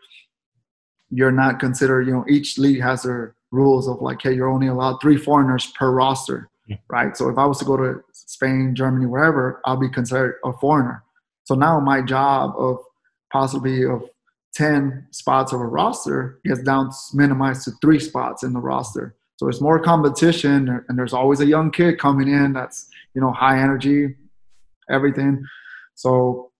[1.10, 2.06] you're not considered.
[2.06, 5.66] You know, each league has their rules of like, hey, you're only allowed three foreigners
[5.78, 6.76] per roster yeah.
[6.88, 7.16] right?
[7.16, 11.02] So if I was to go to Spain, Germany, wherever, I'll be considered a foreigner.
[11.44, 12.78] So now my job of
[13.32, 14.08] possibly of
[14.54, 19.14] 10 spots of a roster gets down minimized to three spots in the roster.
[19.36, 23.32] So it's more competition and there's always a young kid coming in that's, you know,
[23.32, 24.16] high energy,
[24.90, 25.44] everything.
[25.94, 26.50] So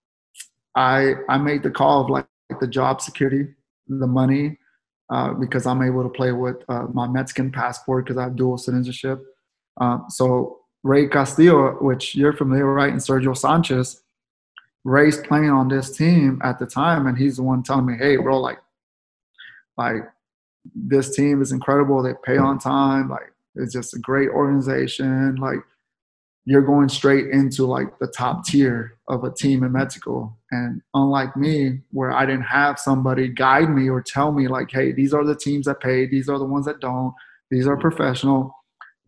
[0.75, 2.27] I I made the call of like
[2.61, 3.49] the job security,
[3.89, 4.59] the money,
[5.11, 8.59] uh, because I'm able to play with uh, my Mexican passport because I have dual
[8.59, 9.25] citizenship.
[9.81, 14.03] Uh, so Ray Castillo, which you're familiar, right, and Sergio Sanchez,
[14.85, 18.17] Ray's playing on this team at the time, and he's the one telling me, "Hey,
[18.17, 18.59] bro, like,
[19.77, 20.03] like
[20.75, 22.03] this team is incredible.
[22.03, 23.09] They pay on time.
[23.09, 25.37] Like, it's just a great organization.
[25.37, 25.61] Like,
[26.45, 30.35] you're going straight into like the top tier of a team in Mexico.
[30.51, 34.93] And unlike me, where I didn't have somebody guide me or tell me like, hey,
[34.93, 37.13] these are the teams that pay, these are the ones that don't,
[37.51, 38.55] these are professional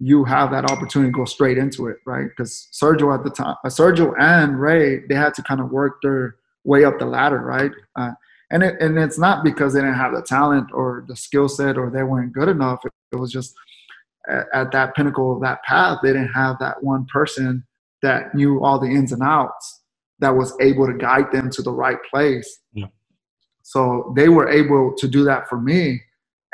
[0.01, 2.27] you have that opportunity to go straight into it, right?
[2.29, 6.01] Because Sergio at the time, uh, Sergio and Ray, they had to kind of work
[6.03, 7.71] their way up the ladder, right?
[7.97, 8.13] Uh,
[8.51, 11.77] and it, and it's not because they didn't have the talent or the skill set
[11.77, 12.81] or they weren't good enough.
[12.85, 13.55] It, it was just
[14.27, 17.65] at, at, that pinnacle of that path, they didn't have that one person
[18.03, 19.83] that knew all the ins and outs
[20.19, 22.61] that was able to guide them to the right place.
[22.73, 22.87] Yeah.
[23.63, 26.01] So they were able to do that for me,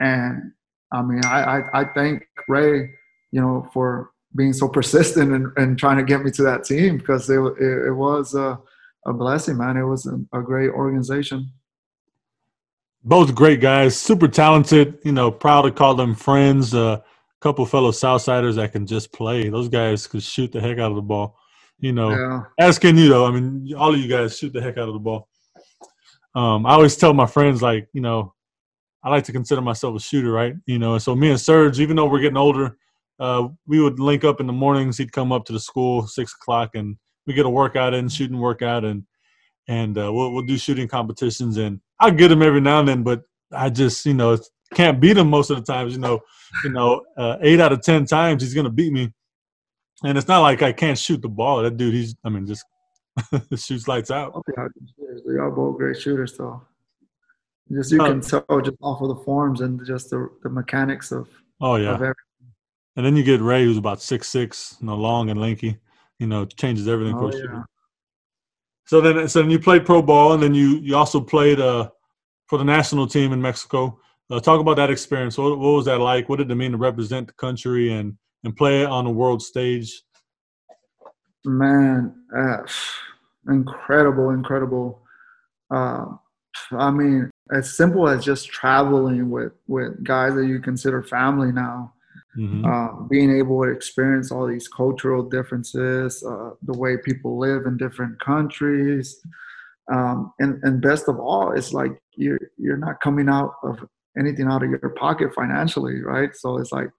[0.00, 0.52] and
[0.92, 2.90] I mean, I I, I thank Ray
[3.32, 6.98] you know, for being so persistent and, and trying to get me to that team
[6.98, 8.58] because it, it, it was a,
[9.06, 9.76] a, blessing, man.
[9.76, 11.50] It was a, a great organization.
[13.02, 14.98] Both great guys, super talented.
[15.04, 16.74] You know, proud to call them friends.
[16.74, 17.00] A uh,
[17.40, 19.48] couple fellow Southsiders that can just play.
[19.48, 21.38] Those guys could shoot the heck out of the ball.
[21.78, 22.42] You know, yeah.
[22.58, 23.26] asking you though.
[23.26, 25.28] I mean, all of you guys shoot the heck out of the ball.
[26.34, 28.34] Um, I always tell my friends, like, you know,
[29.02, 30.54] I like to consider myself a shooter, right?
[30.66, 32.76] You know, and so me and Serge, even though we're getting older,
[33.18, 34.98] uh, we would link up in the mornings.
[34.98, 38.38] He'd come up to the school six o'clock, and we get a workout in, shooting
[38.38, 39.04] workout, and
[39.68, 41.56] and uh, we'll we'll do shooting competitions.
[41.56, 44.38] And I get him every now and then, but I just you know
[44.74, 45.94] can't beat him most of the times.
[45.94, 46.20] You know,
[46.64, 49.12] you know, uh, eight out of ten times he's gonna beat me.
[50.04, 51.62] And it's not like I can't shoot the ball.
[51.62, 52.64] That dude, he's I mean, just
[53.56, 54.34] shoots lights out.
[54.34, 54.62] Okay,
[55.26, 56.62] they are both great shooters, though.
[57.72, 61.12] Just you uh, can tell just off of the forms and just the, the mechanics
[61.12, 61.28] of.
[61.60, 61.94] Oh yeah.
[61.94, 62.14] Of
[62.96, 65.78] and then you get Ray, who's about six six, you know, long and lanky.
[66.18, 67.62] You know, changes everything oh, for yeah.
[68.86, 71.90] So then, so then you played pro ball, and then you you also played uh
[72.46, 73.98] for the national team in Mexico.
[74.30, 75.38] Uh, talk about that experience.
[75.38, 76.28] What, what, was that like?
[76.28, 80.02] What did it mean to represent the country and and play on the world stage?
[81.44, 82.58] Man, uh,
[83.48, 85.02] incredible, incredible.
[85.70, 86.06] Uh,
[86.72, 91.92] I mean, as simple as just traveling with with guys that you consider family now.
[92.38, 92.64] Mm-hmm.
[92.64, 97.76] Uh, being able to experience all these cultural differences, uh, the way people live in
[97.76, 99.20] different countries,
[99.90, 103.78] um, and and best of all, it's like you're you're not coming out of
[104.18, 106.34] anything out of your pocket financially, right?
[106.34, 106.90] So it's like,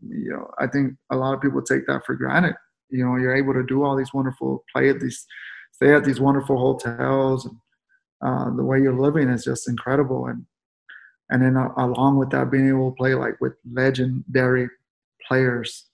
[0.00, 2.54] you know, I think a lot of people take that for granted.
[2.88, 5.24] You know, you're able to do all these wonderful, play at these,
[5.72, 7.56] stay at these wonderful hotels, and
[8.24, 10.26] uh, the way you're living is just incredible.
[10.26, 10.46] And
[11.32, 14.68] and then uh, along with that, being able to play like with legendary
[15.26, 15.86] players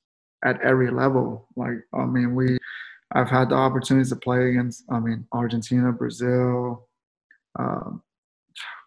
[0.45, 1.47] at every level.
[1.55, 2.59] Like, I mean, we,
[3.13, 6.89] I've had the opportunities to play against, I mean, Argentina, Brazil,
[7.57, 8.03] um,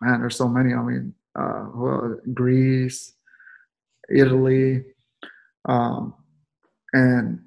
[0.02, 0.74] man, there's so many.
[0.74, 3.14] I mean, uh, well, Greece,
[4.10, 4.84] Italy,
[5.70, 6.14] um,
[6.92, 7.40] and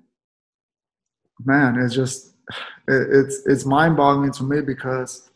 [1.45, 2.35] man, it's just
[2.89, 5.29] it, it's it's mind-boggling to me because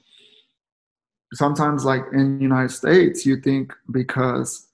[1.33, 4.67] sometimes, like in the United States, you think because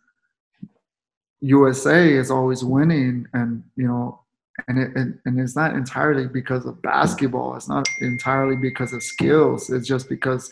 [1.40, 4.20] USA is always winning, and you know,
[4.68, 7.56] and it and, and it's not entirely because of basketball.
[7.56, 9.70] It's not entirely because of skills.
[9.70, 10.50] It's just because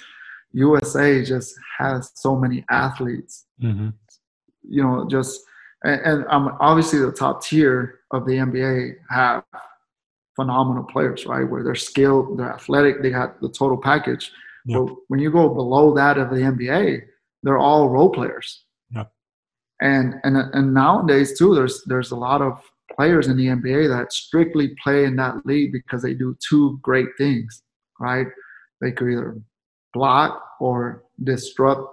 [0.53, 3.47] USA just has so many athletes.
[3.63, 3.91] Mm-hmm.
[4.69, 5.41] You know, just
[5.85, 9.45] and, and um, obviously the top tier of the NBA have
[10.37, 11.49] phenomenal players, right?
[11.49, 14.33] Where they're skilled, they're athletic, they got the total package.
[14.67, 14.79] Yep.
[14.79, 17.03] But when you go below that of the NBA,
[17.43, 18.65] they're all role players.
[18.91, 19.13] Yep.
[19.81, 22.63] And and and nowadays too, there's there's a lot of
[22.97, 27.09] players in the NBA that strictly play in that league because they do two great
[27.19, 27.63] things,
[27.99, 28.27] right?
[28.81, 29.41] They could either
[29.93, 31.89] block or disrupt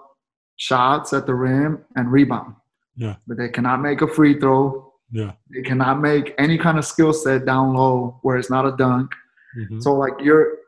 [0.58, 2.56] shots at the rim and rebound.
[2.96, 3.16] Yeah.
[3.28, 4.94] But they cannot make a free throw.
[5.12, 5.32] Yeah.
[5.50, 9.12] They cannot make any kind of skill set down low where it's not a dunk.
[9.58, 9.80] Mm-hmm.
[9.80, 10.59] So like you're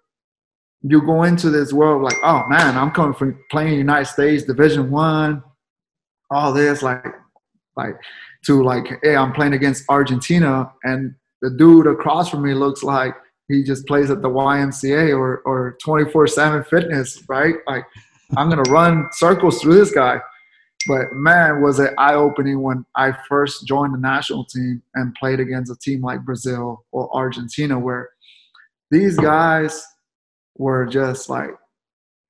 [0.83, 4.89] you go into this world like, oh man, I'm coming from playing United States Division
[4.89, 5.43] One,
[6.29, 7.05] all this like
[7.75, 7.95] like
[8.45, 13.15] to like, hey, I'm playing against Argentina and the dude across from me looks like
[13.47, 17.55] he just plays at the YMCA or or 24/7 fitness, right?
[17.67, 17.85] Like
[18.37, 20.19] I'm gonna run circles through this guy.
[20.87, 25.39] But man, was it eye opening when I first joined the national team and played
[25.39, 28.09] against a team like Brazil or Argentina, where
[28.89, 29.85] these guys
[30.57, 31.51] were just like,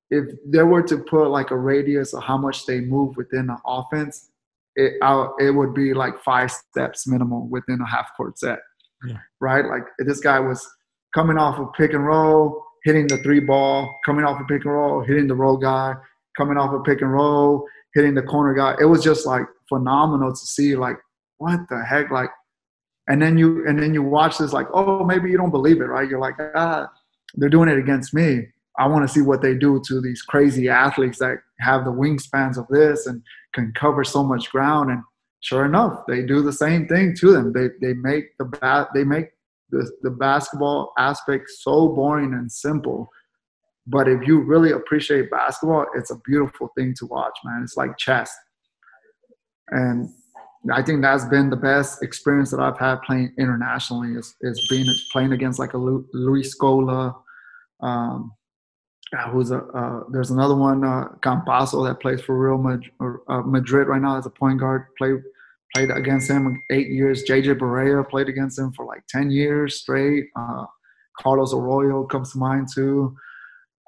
[0.09, 3.57] if they were to put like a radius of how much they move within the
[3.65, 4.29] offense,
[4.75, 4.93] it
[5.39, 8.59] it would be like five steps minimum within a half court set,
[9.07, 9.17] yeah.
[9.39, 9.65] right?
[9.65, 10.67] Like this guy was
[11.13, 14.73] coming off of pick and roll, hitting the three ball, coming off of pick and
[14.73, 15.93] roll, hitting the roll guy,
[16.37, 18.75] coming off of pick and roll, hitting the corner guy.
[18.79, 20.97] It was just like phenomenal to see like
[21.37, 22.29] what the heck like
[23.07, 25.85] and then you and then you watch this like oh maybe you don't believe it
[25.85, 26.87] right you're like ah
[27.35, 28.45] they're doing it against me
[28.79, 32.57] i want to see what they do to these crazy athletes that have the wingspans
[32.57, 33.21] of this and
[33.53, 35.01] can cover so much ground and
[35.41, 39.03] sure enough they do the same thing to them they they make the bat they
[39.03, 39.29] make
[39.71, 43.09] the, the basketball aspect so boring and simple.
[43.87, 47.61] But if you really appreciate basketball, it's a beautiful thing to watch, man.
[47.63, 48.31] It's like chess.
[49.69, 50.09] And
[50.71, 54.85] I think that's been the best experience that I've had playing internationally is, is being
[55.11, 57.15] playing against like a Luis Scola.
[57.81, 58.33] Um,
[59.31, 62.91] who's a uh, there's another one uh, Campazzo that plays for Real Madrid,
[63.27, 64.85] uh, Madrid right now as a point guard.
[64.97, 65.13] Play
[65.73, 67.23] played against him eight years.
[67.23, 70.25] JJ Barea played against him for like 10 years straight.
[70.35, 70.65] Uh,
[71.19, 73.15] Carlos Arroyo comes to mind too.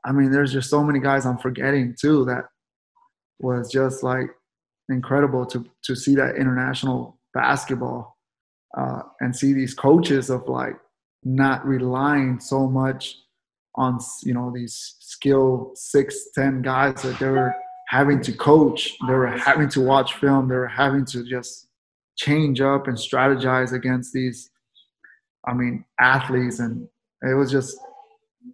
[0.05, 2.45] I mean, there's just so many guys I'm forgetting too that
[3.39, 4.29] was just like
[4.93, 8.18] incredible to to see that international basketball
[8.78, 10.76] uh, and see these coaches of like
[11.24, 13.15] not relying so much
[13.76, 17.53] on you know these skill six ten guys that they were
[17.89, 21.68] having to coach they were having to watch film they were having to just
[22.15, 24.51] change up and strategize against these
[25.47, 26.59] i mean athletes.
[26.59, 26.88] And
[27.24, 27.78] it was just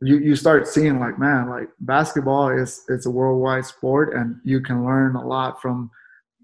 [0.02, 4.62] you, you start seeing like man like basketball is it's a worldwide sport and you
[4.62, 5.90] can learn a lot from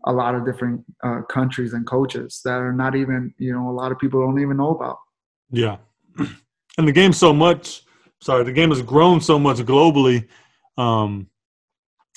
[0.05, 3.71] a lot of different uh, countries and coaches that are not even you know a
[3.71, 4.97] lot of people don't even know about
[5.51, 5.77] yeah
[6.77, 7.83] and the game so much
[8.21, 10.27] sorry the game has grown so much globally
[10.77, 11.27] um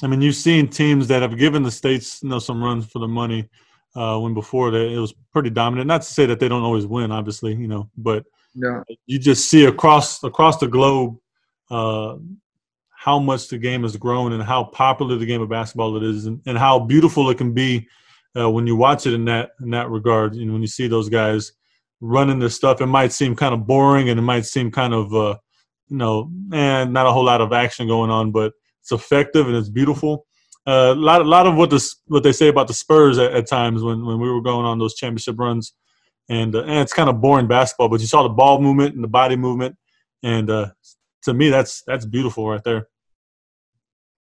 [0.02, 2.98] i mean you've seen teams that have given the states you know some runs for
[2.98, 3.48] the money
[3.98, 5.88] uh, when before that it was pretty dominant.
[5.88, 8.24] Not to say that they don't always win, obviously, you know, but
[8.54, 8.82] yeah.
[9.06, 11.16] you just see across across the globe
[11.70, 12.16] uh,
[13.08, 16.26] how much the game has grown and how popular the game of basketball it is,
[16.26, 17.88] and, and how beautiful it can be
[18.38, 20.34] uh, when you watch it in that in that regard.
[20.34, 21.52] and when you see those guys
[22.02, 25.14] running their stuff, it might seem kind of boring and it might seem kind of
[25.14, 25.36] uh,
[25.88, 28.52] you know, and not a whole lot of action going on, but
[28.82, 30.26] it's effective and it's beautiful.
[30.66, 33.32] Uh, a lot, a lot of what the what they say about the Spurs at,
[33.32, 35.72] at times when, when we were going on those championship runs,
[36.28, 39.02] and uh, and it's kind of boring basketball, but you saw the ball movement and
[39.02, 39.76] the body movement,
[40.22, 40.66] and uh,
[41.22, 42.88] to me that's that's beautiful right there.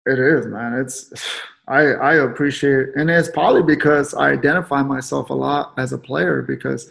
[0.05, 0.73] It is, man.
[0.73, 1.13] It's
[1.67, 2.89] I I appreciate, it.
[2.95, 6.89] and it's probably because I identify myself a lot as a player because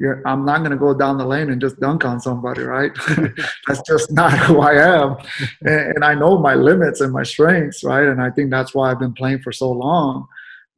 [0.00, 2.90] you're, I'm not going to go down the lane and just dunk on somebody, right?
[3.66, 5.16] that's just not who I am.
[5.62, 8.08] And, and, I know my limits and my strengths, right?
[8.08, 10.26] And I think that's why I've been playing for so long.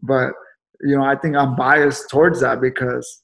[0.02, 0.32] But,
[0.80, 3.22] you know, I think I'm biased towards that because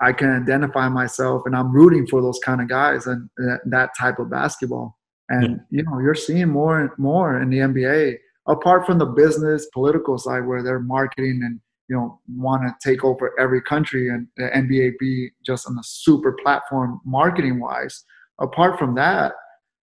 [0.00, 4.20] I can identify myself and I'm rooting for those kind of guys and that type
[4.20, 4.96] of basketball.
[5.30, 8.18] And, you know, you're seeing more and more in the NBA,
[8.48, 11.60] apart from the business, political side where they're marketing and
[11.90, 15.82] you know want to take over every country and the NBA be just on a
[15.82, 18.04] super platform marketing wise.
[18.40, 19.32] Apart from that,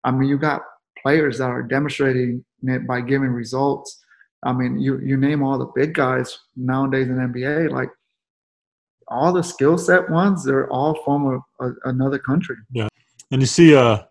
[0.04, 0.62] I mean you got
[1.02, 4.04] players that are demonstrating it by giving results.
[4.44, 7.90] I mean you you name all the big guys nowadays in NBA like
[9.08, 11.26] all the skill set ones they're all from
[11.60, 12.58] a, a, another country.
[12.72, 12.88] Yeah,
[13.32, 14.04] and you see uh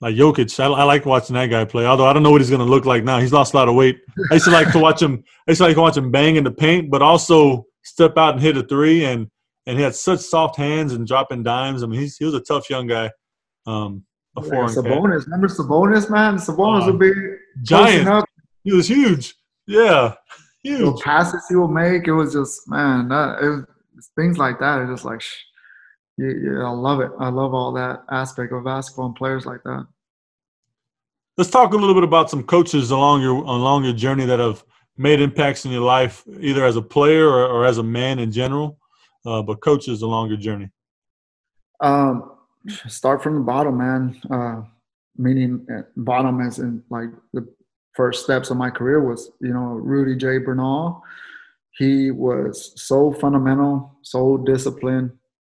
[0.00, 1.84] like Jokic, I, I, like watching that guy play.
[1.84, 3.18] Although I don't know what he's going to look like now.
[3.18, 4.00] He's lost a lot of weight.
[4.30, 5.22] I used to like to watch him.
[5.46, 8.34] I used to like to watch him bang in the paint, but also step out
[8.34, 9.04] and hit a three.
[9.04, 9.30] And
[9.66, 11.82] and he had such soft hands and dropping dimes.
[11.82, 13.10] I mean, he's he was a tough young guy.
[13.66, 16.36] Um, before yeah, Sabonis, remember Sabonis, man?
[16.36, 17.12] Sabonis uh, would be
[17.62, 18.24] giant.
[18.64, 19.34] He was huge.
[19.66, 20.14] Yeah,
[20.62, 20.80] huge.
[20.80, 23.08] The passes he would make, it was just man.
[23.08, 24.80] That it was things like that.
[24.80, 25.20] It's just like.
[25.20, 25.44] Shh
[26.20, 27.10] yeah, yeah, I love it.
[27.18, 29.86] I love all that aspect of basketball and players like that.
[31.38, 34.62] Let's talk a little bit about some coaches along your along your journey that have
[34.98, 38.30] made impacts in your life, either as a player or, or as a man in
[38.30, 38.78] general.
[39.24, 40.68] Uh, but coaches along your journey.
[41.80, 42.32] Um,
[42.88, 44.20] start from the bottom, man.
[44.30, 44.62] Uh,
[45.16, 47.46] meaning uh, bottom as in like the
[47.94, 50.38] first steps of my career was, you know, Rudy J.
[50.38, 51.02] Bernal.
[51.76, 55.12] He was so fundamental, so disciplined,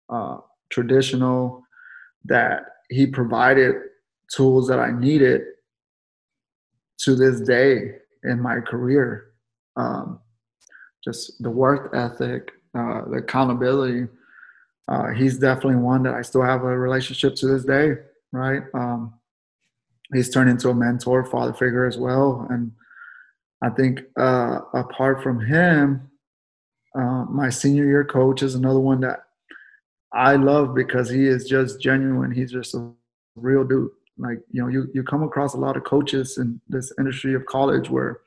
[0.09, 0.39] uh,
[0.71, 1.63] traditional,
[2.25, 3.77] that he provided
[4.33, 5.43] tools that I needed
[7.01, 7.93] to this day
[8.25, 9.33] in my career.
[9.77, 10.21] Um,
[11.05, 14.09] just the work ethic, uh, the accountability.
[14.89, 17.95] Uh, he's definitely one that I still have a relationship to this day,
[18.33, 18.63] right?
[18.75, 19.15] Um,
[20.13, 22.47] he's turned into a mentor, father figure as well.
[22.51, 22.73] And
[23.63, 26.11] I think uh, apart from him,
[26.95, 29.26] uh, my senior year coach is another one that
[30.17, 32.31] I love because he is just genuine.
[32.31, 32.91] He's just a
[33.35, 33.91] real dude.
[34.19, 37.45] Like, you know, you, you come across a lot of coaches in this industry of
[37.45, 38.21] college where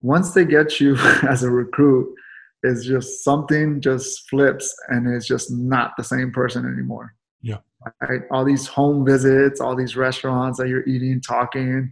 [0.00, 0.96] once they get you
[1.28, 2.14] as a recruit,
[2.62, 7.14] it's just something just flips and it's just not the same person anymore.
[7.42, 7.58] Yeah.
[8.00, 8.22] Right?
[8.30, 11.90] All these home visits, all these restaurants that you're eating, talking,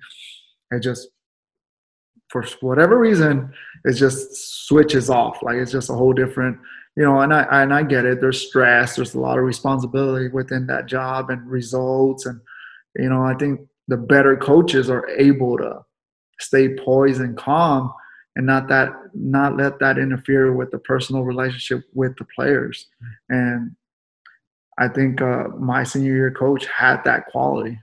[0.71, 1.09] it just
[2.29, 3.53] for whatever reason,
[3.85, 5.43] it just switches off.
[5.43, 6.59] Like it's just a whole different
[6.97, 8.21] you know, and I and I get it.
[8.21, 8.97] There's stress.
[8.97, 12.41] There's a lot of responsibility within that job and results, and
[12.97, 15.85] you know, I think the better coaches are able to
[16.41, 17.93] stay poised and calm,
[18.35, 22.87] and not that not let that interfere with the personal relationship with the players.
[23.29, 23.77] And
[24.79, 27.79] I think uh, my senior year coach had that quality.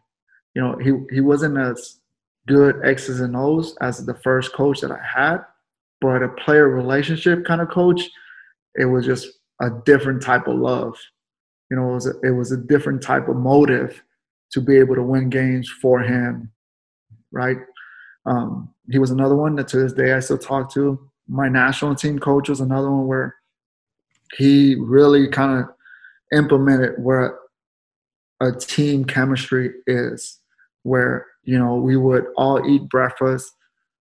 [0.56, 2.00] You know, he he wasn't as
[2.48, 5.38] good X's and O's as the first coach that I had,
[6.02, 8.10] but a player relationship kind of coach
[8.76, 9.28] it was just
[9.62, 10.96] a different type of love.
[11.70, 14.02] You know, it was a, it was a different type of motive
[14.52, 16.52] to be able to win games for him,
[17.32, 17.58] right?
[18.26, 21.00] Um, he was another one that to this day I still talk to.
[21.28, 23.36] My national team coach was another one where
[24.38, 25.70] he really kind of
[26.38, 27.40] implemented where
[28.42, 30.40] a team chemistry is,
[30.84, 33.52] where you know we would all eat breakfast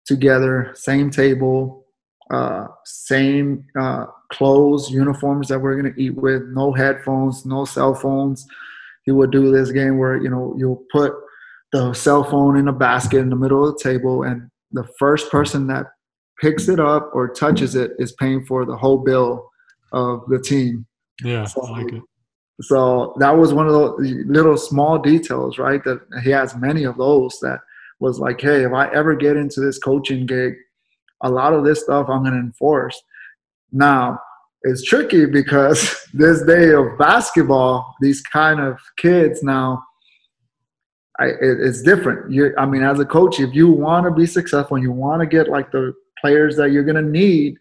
[0.06, 1.86] together, same table,
[2.30, 7.94] uh, same uh, clothes, uniforms that we're going to eat with, no headphones, no cell
[7.94, 8.46] phones.
[9.04, 11.12] He would do this game where, you know, you'll put
[11.72, 15.30] the cell phone in a basket in the middle of the table, and the first
[15.30, 15.86] person that
[16.40, 19.50] picks it up or touches it is paying for the whole bill
[19.92, 20.86] of the team.
[21.22, 22.02] Yeah, so, I like it.
[22.62, 25.82] So that was one of those little small details, right?
[25.84, 27.60] That he has many of those that
[28.00, 30.54] was like, hey, if I ever get into this coaching gig,
[31.22, 33.00] a lot of this stuff I'm going to enforce.
[33.72, 34.18] Now,
[34.62, 39.82] it's tricky because this day of basketball, these kind of kids now,
[41.18, 42.32] I, it, it's different.
[42.32, 45.20] You, I mean, as a coach, if you want to be successful and you want
[45.20, 47.56] to get like the players that you're going to need,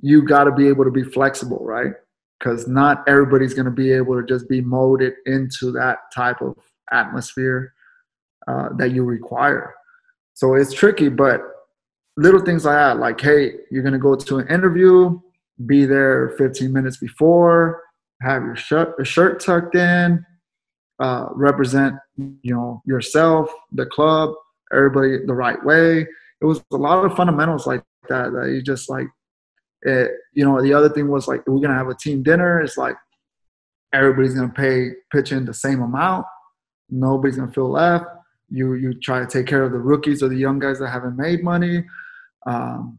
[0.00, 1.92] you got to be able to be flexible, right?
[2.38, 6.56] Because not everybody's going to be able to just be molded into that type of
[6.92, 7.74] atmosphere
[8.46, 9.74] uh, that you require.
[10.34, 11.42] So it's tricky, but
[12.16, 15.18] little things like that, like, hey, you're going to go to an interview,
[15.66, 17.82] be there 15 minutes before,
[18.22, 20.24] have your shirt, your shirt tucked in,
[21.00, 24.34] uh, represent you know yourself, the club,
[24.72, 26.06] everybody the right way.
[26.40, 29.06] It was a lot of fundamentals like that that you just like.
[29.82, 32.60] It, you know, the other thing was like we're gonna have a team dinner.
[32.60, 32.96] It's like
[33.92, 36.26] everybody's gonna pay pitch in the same amount.
[36.90, 38.06] Nobody's gonna feel left.
[38.50, 41.16] You you try to take care of the rookies or the young guys that haven't
[41.16, 41.84] made money.
[42.44, 42.98] Um,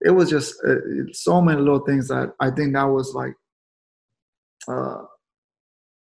[0.00, 0.76] it was just uh,
[1.12, 3.34] so many little things that I think that was like
[4.68, 5.02] uh,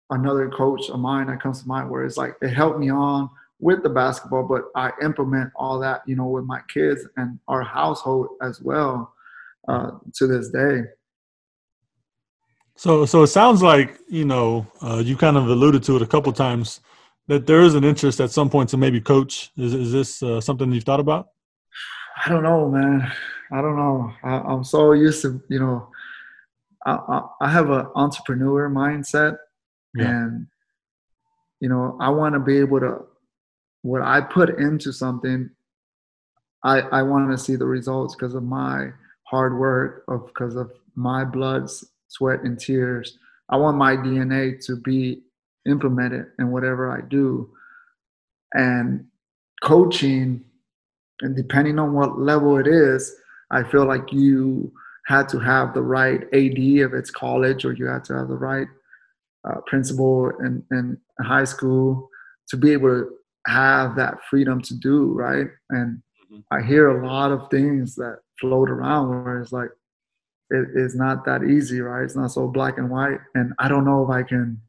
[0.10, 3.30] another coach of mine that comes to mind where it's like it helped me on
[3.60, 7.62] with the basketball, but I implement all that, you know, with my kids and our
[7.62, 9.14] household as well
[9.68, 10.84] uh, to this day.
[12.76, 16.08] So, so it sounds like you know uh, you kind of alluded to it a
[16.08, 16.80] couple times
[17.28, 19.52] that there is an interest at some point to maybe coach.
[19.58, 21.28] Is is this uh, something you've thought about?
[22.26, 23.12] I don't know, man.
[23.52, 24.14] I don't know.
[24.24, 25.90] I, am so used to you know.
[26.86, 29.38] I, I, I have an entrepreneur mindset,
[29.96, 30.10] yeah.
[30.10, 30.48] and
[31.60, 33.00] you know i want to be able to
[33.82, 35.50] what i put into something
[36.64, 38.90] i i want to see the results because of my
[39.24, 41.70] hard work of because of my blood
[42.08, 43.18] sweat and tears
[43.50, 45.22] i want my dna to be
[45.68, 47.50] implemented in whatever i do
[48.54, 49.06] and
[49.62, 50.44] coaching
[51.22, 53.16] and depending on what level it is
[53.52, 54.72] i feel like you
[55.10, 58.38] had to have the right ad if it's college or you had to have the
[58.38, 58.68] right
[59.44, 62.08] uh, principal in, in high school
[62.48, 63.10] to be able to
[63.48, 65.48] have that freedom to do right?
[65.72, 66.40] And mm-hmm.
[66.52, 69.70] i hear a lot of things that float around where it's like
[70.52, 72.04] it, it's not that easy right?
[72.04, 73.20] It's not so black and white.
[73.34, 74.62] And i don't know if i can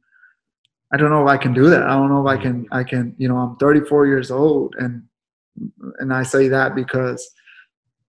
[0.93, 1.83] i don't know if i can do that.
[1.83, 5.03] I don't know if i can i can you know i'm 34 years old and
[5.99, 7.31] and i say that because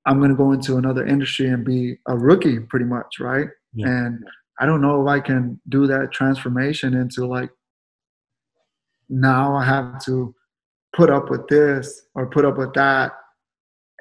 [0.06, 3.88] i'm going to go into another industry and be a rookie pretty much right yeah.
[3.88, 4.24] and
[4.62, 7.50] I don't know if I can do that transformation into like
[9.10, 10.36] now I have to
[10.96, 13.12] put up with this or put up with that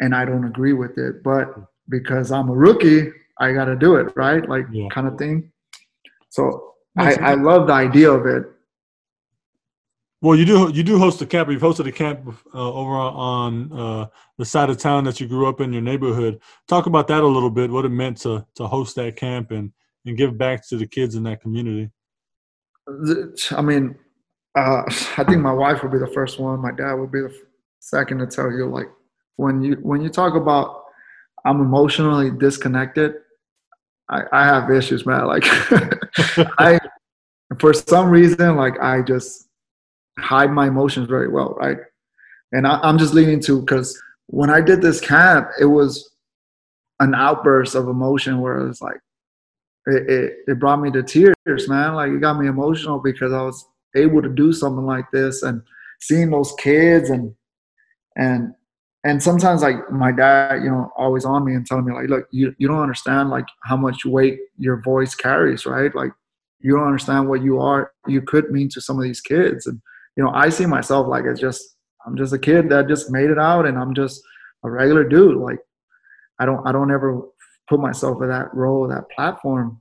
[0.01, 1.23] and I don't agree with it.
[1.25, 1.47] But
[1.89, 4.47] because I'm a rookie, I got to do it, right?
[4.47, 4.89] Like yeah.
[4.91, 5.51] kind of thing.
[6.29, 8.45] So I, I love the idea of it.
[10.23, 11.51] Well, you do you do host a camp.
[11.51, 14.07] You've hosted a camp uh, over on uh,
[14.37, 16.41] the side of town that you grew up in your neighborhood.
[16.69, 17.71] Talk about that a little bit.
[17.71, 19.73] What it meant to to host that camp and
[20.05, 21.91] and give back to the kids in that community?
[23.53, 23.97] I mean,
[24.57, 24.83] uh,
[25.17, 26.61] I think my wife would be the first one.
[26.61, 27.35] My dad would be the
[27.79, 28.67] second to tell you.
[28.67, 28.89] Like
[29.37, 30.85] when you when you talk about
[31.45, 33.15] I'm emotionally disconnected,
[34.11, 35.27] I, I have issues, man.
[35.27, 35.45] Like
[36.59, 36.79] I,
[37.59, 39.50] for some reason, like I just
[40.19, 41.79] hide my emotions very well, right?
[42.53, 46.11] And I, I'm just leading to because when I did this camp, it was
[47.01, 48.99] an outburst of emotion where it was like,
[49.87, 51.35] it, it, it brought me to tears,
[51.69, 51.95] man.
[51.95, 53.65] Like it got me emotional because I was
[53.97, 55.63] able to do something like this and
[56.01, 57.35] seeing those kids and
[58.17, 58.55] and
[59.03, 62.29] and sometimes like my dad, you know, always on me and telling me like, look,
[62.33, 65.95] you, you don't understand like how much weight your voice carries, right?
[65.95, 66.13] Like
[66.59, 69.67] you don't understand what you are, you could mean to some of these kids.
[69.67, 69.81] And,
[70.17, 73.31] you know, I see myself like it's just, I'm just a kid that just made
[73.31, 74.23] it out and I'm just
[74.65, 75.37] a regular dude.
[75.37, 75.59] Like
[76.39, 77.23] I don't, I don't ever
[77.69, 79.81] put myself in that role, that platform.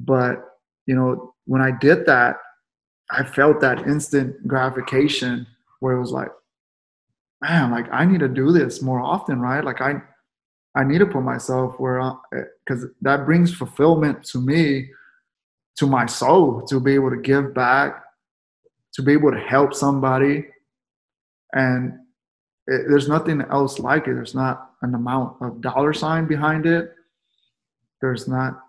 [0.00, 0.36] But
[0.86, 2.36] you know, when I did that,
[3.10, 5.46] I felt that instant gratification
[5.80, 6.28] where it was like,
[7.42, 9.64] man, like I need to do this more often, right?
[9.64, 9.94] Like I,
[10.74, 12.12] I need to put myself where,
[12.66, 14.90] because that brings fulfillment to me,
[15.76, 18.02] to my soul, to be able to give back,
[18.94, 20.46] to be able to help somebody,
[21.52, 21.94] and
[22.66, 24.14] it, there's nothing else like it.
[24.14, 26.94] There's not an amount of dollar sign behind it
[28.00, 28.60] there's not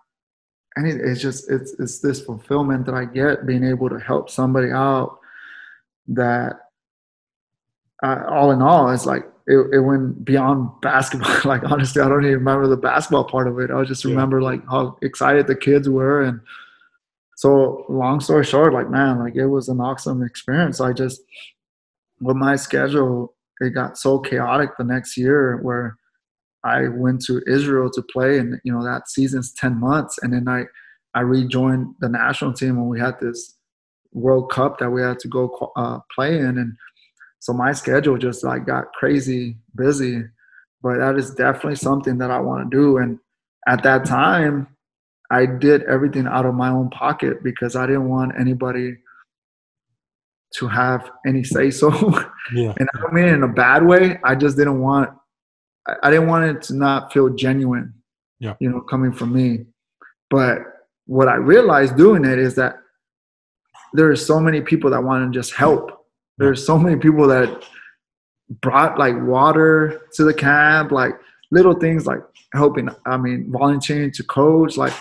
[0.78, 4.70] any it's just it's it's this fulfillment that i get being able to help somebody
[4.70, 5.18] out
[6.08, 6.60] that
[8.02, 12.24] uh, all in all it's like it, it went beyond basketball like honestly i don't
[12.24, 14.46] even remember the basketball part of it i just remember yeah.
[14.46, 16.40] like how excited the kids were and
[17.40, 21.20] so long story short like man like it was an awesome experience i just
[22.20, 25.96] with my schedule it got so chaotic the next year where
[26.64, 30.48] I went to Israel to play, and you know that season's ten months, and then
[30.48, 30.64] I
[31.14, 33.56] I rejoined the national team when we had this
[34.12, 36.74] World Cup that we had to go uh, play in, and
[37.38, 40.24] so my schedule just like got crazy busy.
[40.82, 42.96] But that is definitely something that I want to do.
[42.96, 43.18] And
[43.68, 44.66] at that time,
[45.30, 48.96] I did everything out of my own pocket because I didn't want anybody
[50.56, 51.90] to have any say so.
[52.52, 52.74] Yeah.
[52.80, 54.18] and I don't mean in a bad way.
[54.24, 55.10] I just didn't want
[56.02, 57.94] I didn't want it to not feel genuine.
[58.38, 58.54] Yeah.
[58.60, 59.66] You know, coming from me.
[60.30, 60.58] But
[61.06, 62.76] what I realized doing it is that
[63.92, 66.06] there are so many people that want to just help.
[66.38, 67.64] There are so many people that
[68.60, 71.12] brought like water to the camp, like
[71.50, 72.20] little things like
[72.54, 72.88] helping.
[73.06, 74.76] I mean, volunteering to coach.
[74.76, 74.92] Like,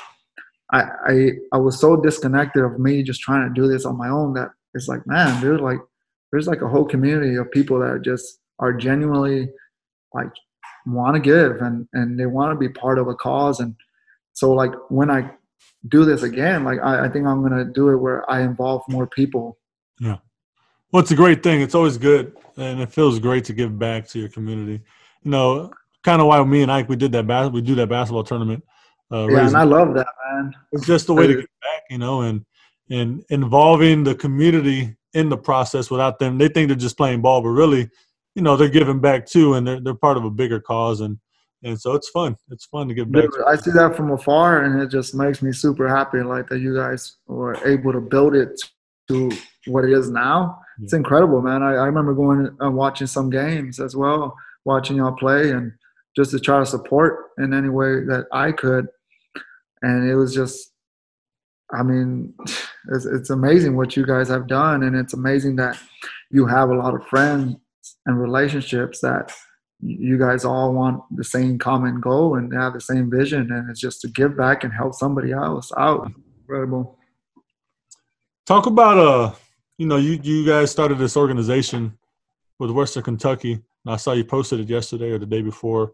[0.72, 4.10] I I I was so disconnected of me just trying to do this on my
[4.10, 5.80] own that it's like, man, dude, like
[6.32, 9.50] there's like a whole community of people that just are genuinely
[10.14, 10.30] like
[10.86, 13.76] want to give and and they want to be part of a cause and
[14.34, 15.32] so like when I
[15.88, 19.08] do this again, like I, I think I'm gonna do it where I involve more
[19.08, 19.58] people.
[20.00, 20.18] Yeah.
[20.92, 21.62] Well, it's a great thing.
[21.62, 24.84] It's always good, and it feels great to give back to your community.
[25.24, 25.72] You know,
[26.04, 28.64] kind of why me and Ike we did that bas- we do that basketball tournament.
[29.12, 30.54] Uh, yeah, and I love that, man.
[30.72, 32.46] It's just the way to get back, you know, and
[32.90, 36.38] and involving the community in the process without them.
[36.38, 37.90] They think they're just playing ball, but really,
[38.36, 41.02] you know, they're giving back too, and they're they're part of a bigger cause.
[41.02, 41.18] And
[41.64, 42.36] and so it's fun.
[42.52, 43.24] It's fun to give back.
[43.24, 46.22] Dude, I see that from afar, and it just makes me super happy.
[46.22, 48.60] Like that, you guys were able to build it
[49.10, 49.32] to
[49.66, 50.60] what it is now.
[50.78, 50.84] Yeah.
[50.86, 51.64] It's incredible, man.
[51.64, 54.36] I, I remember going and watching some games as well,
[54.66, 55.72] watching y'all play, and
[56.16, 58.88] just to try to support in any way that I could.
[59.82, 60.72] And it was just,
[61.72, 62.34] I mean,
[62.92, 65.78] it's, it's amazing what you guys have done, and it's amazing that
[66.32, 67.58] you have a lot of friends
[68.06, 69.32] and relationships that
[69.82, 73.52] you guys all want the same common goal and have the same vision.
[73.52, 76.12] And it's just to give back and help somebody else out.
[76.42, 76.98] Incredible.
[78.46, 79.36] Talk about uh
[79.78, 81.98] you know you you guys started this organization
[82.58, 83.62] with western kentucky.
[83.88, 85.94] I saw you posted it yesterday or the day before.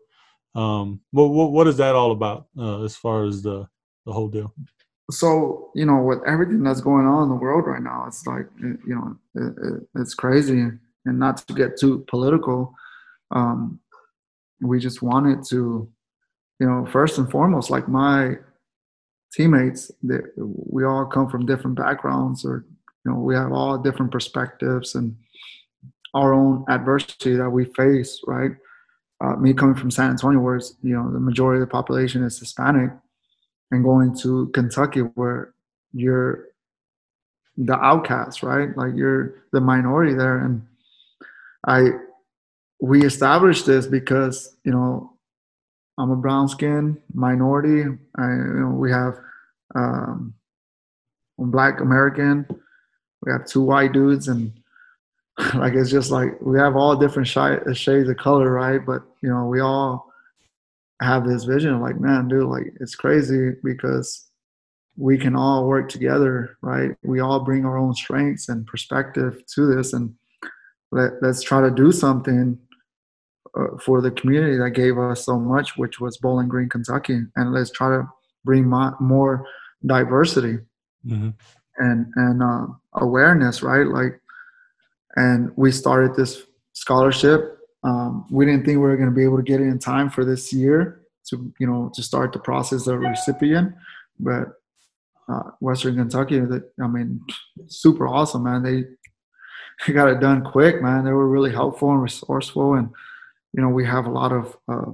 [0.55, 3.67] Um what what, what is that all about uh, as far as the
[4.05, 4.53] the whole deal
[5.11, 8.47] so you know with everything that's going on in the world right now it's like
[8.61, 10.61] you know it, it, it's crazy
[11.05, 12.73] and not to get too political
[13.31, 13.79] um,
[14.61, 15.89] we just wanted to,
[16.59, 18.35] you know, first and foremost, like my
[19.33, 22.65] teammates, that we all come from different backgrounds, or
[23.05, 25.15] you know, we have all different perspectives and
[26.13, 28.21] our own adversity that we face.
[28.25, 28.51] Right?
[29.23, 32.23] Uh, me coming from San Antonio, where it's, you know the majority of the population
[32.23, 32.91] is Hispanic,
[33.71, 35.53] and going to Kentucky, where
[35.93, 36.49] you're
[37.57, 38.75] the outcast, right?
[38.77, 40.61] Like you're the minority there, and
[41.67, 41.91] I
[42.81, 45.15] we established this because you know
[45.97, 47.83] I'm a brown skin minority.
[48.17, 49.17] I, you know, we have
[49.75, 50.33] um,
[51.37, 52.45] black American.
[53.25, 54.51] We have two white dudes, and
[55.55, 58.85] like it's just like we have all different sh- shades of color, right?
[58.85, 60.11] But you know, we all
[61.01, 61.81] have this vision.
[61.81, 64.29] Like, man, dude, like it's crazy because
[64.97, 66.91] we can all work together, right?
[67.03, 70.13] We all bring our own strengths and perspective to this, and
[70.91, 72.57] let, let's try to do something
[73.57, 77.53] uh, for the community that gave us so much, which was Bowling Green, Kentucky, and
[77.53, 78.07] let's try to
[78.43, 79.45] bring more
[79.85, 80.59] diversity
[81.05, 81.29] mm-hmm.
[81.77, 83.87] and and uh, awareness, right?
[83.87, 84.19] Like,
[85.15, 86.43] and we started this
[86.73, 87.59] scholarship.
[87.85, 90.09] Um, we didn't think we were going to be able to get it in time
[90.09, 93.73] for this year to you know to start the process of recipient,
[94.19, 94.59] but
[95.27, 96.41] uh, Western Kentucky,
[96.81, 97.21] I mean,
[97.67, 98.63] super awesome, man.
[98.63, 98.85] They
[99.85, 101.05] they got it done quick, man.
[101.05, 102.89] They were really helpful and resourceful, and
[103.53, 104.91] you know, we have a lot of uh,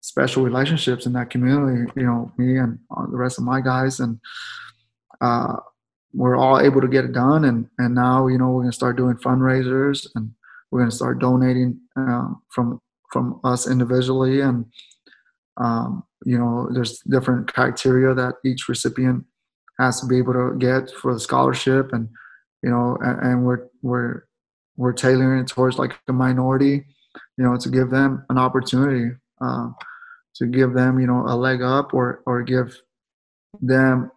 [0.00, 1.90] special relationships in that community.
[1.96, 4.20] You know, me and uh, the rest of my guys, and
[5.20, 5.56] uh,
[6.12, 7.44] we're all able to get it done.
[7.44, 10.32] And and now, you know, we're gonna start doing fundraisers, and
[10.70, 12.80] we're gonna start donating um, from
[13.12, 14.66] from us individually, and
[15.56, 19.24] um, you know, there's different criteria that each recipient
[19.78, 22.08] has to be able to get for the scholarship, and
[22.62, 24.24] you know, and, and we're we're
[24.76, 26.84] we're tailoring it towards like a minority
[27.36, 29.68] you know, to give them an opportunity, uh,
[30.34, 32.76] to give them, you know, a leg up or, or give
[33.60, 34.10] them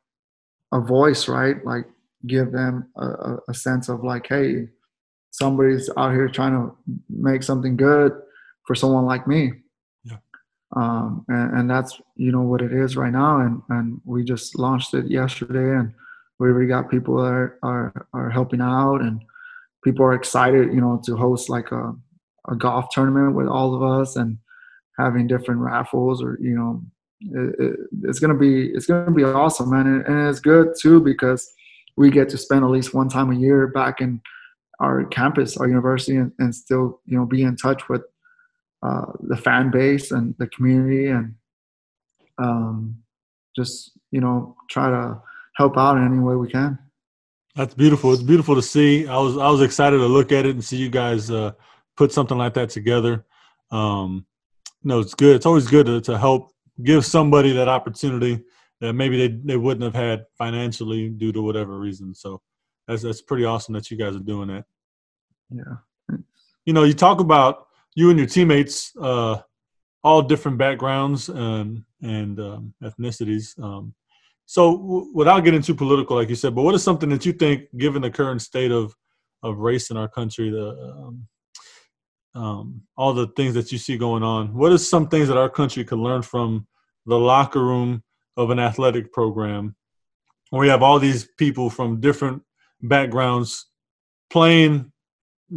[0.72, 1.64] a voice, right?
[1.66, 1.86] Like
[2.28, 4.68] give them a, a sense of like, hey,
[5.32, 6.75] somebody's out here trying to
[7.09, 8.13] make something good
[8.65, 9.51] for someone like me.
[10.03, 10.17] Yeah.
[10.75, 13.39] Um, and, and that's, you know, what it is right now.
[13.39, 15.93] And, and we just launched it yesterday and
[16.39, 19.21] we already got people that are, are, are helping out and
[19.84, 21.93] people are excited, you know, to host like a,
[22.47, 24.38] a golf tournament with all of us and
[24.99, 26.82] having different raffles or you know
[27.21, 30.99] it, it, it's gonna be it's gonna be awesome man and, and, it's good too
[30.99, 31.51] because
[31.95, 34.21] we get to spend at least one time a year back in
[34.80, 38.03] our campus, our university, and, and still you know be in touch with
[38.84, 41.36] uh, the fan base and the community, and
[42.38, 42.97] um,
[43.55, 45.21] just you know try to
[45.57, 46.80] help out in any way we can.
[47.55, 48.13] That's beautiful.
[48.13, 49.07] It's beautiful to see.
[49.07, 51.51] I was I was excited to look at it and see you guys uh,
[51.97, 53.25] put something like that together.
[53.71, 54.25] Um,
[54.84, 55.36] no, it's good.
[55.36, 56.51] It's always good to, to help
[56.82, 58.43] give somebody that opportunity
[58.80, 62.15] that maybe they, they wouldn't have had financially due to whatever reason.
[62.15, 62.41] So
[62.89, 64.65] that's that's pretty awesome that you guys are doing that.
[65.51, 66.17] Yeah.
[66.65, 69.41] You know, you talk about you and your teammates, uh,
[70.03, 73.57] all different backgrounds and and um, ethnicities.
[73.61, 73.93] Um,
[74.45, 77.33] so, w- without getting too political, like you said, but what is something that you
[77.33, 78.95] think, given the current state of
[79.43, 81.27] of race in our country, the um,
[82.33, 85.49] um, all the things that you see going on, what is some things that our
[85.49, 86.65] country could learn from
[87.05, 88.03] the locker room
[88.35, 89.75] of an athletic program,
[90.49, 92.41] where we have all these people from different
[92.82, 93.65] backgrounds
[94.30, 94.91] playing,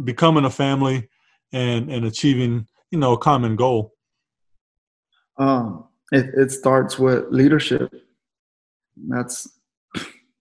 [0.03, 1.09] becoming a family,
[1.51, 3.93] and and achieving, you know, a common goal.
[5.37, 7.93] Um, it, it starts with leadership.
[9.07, 9.47] That's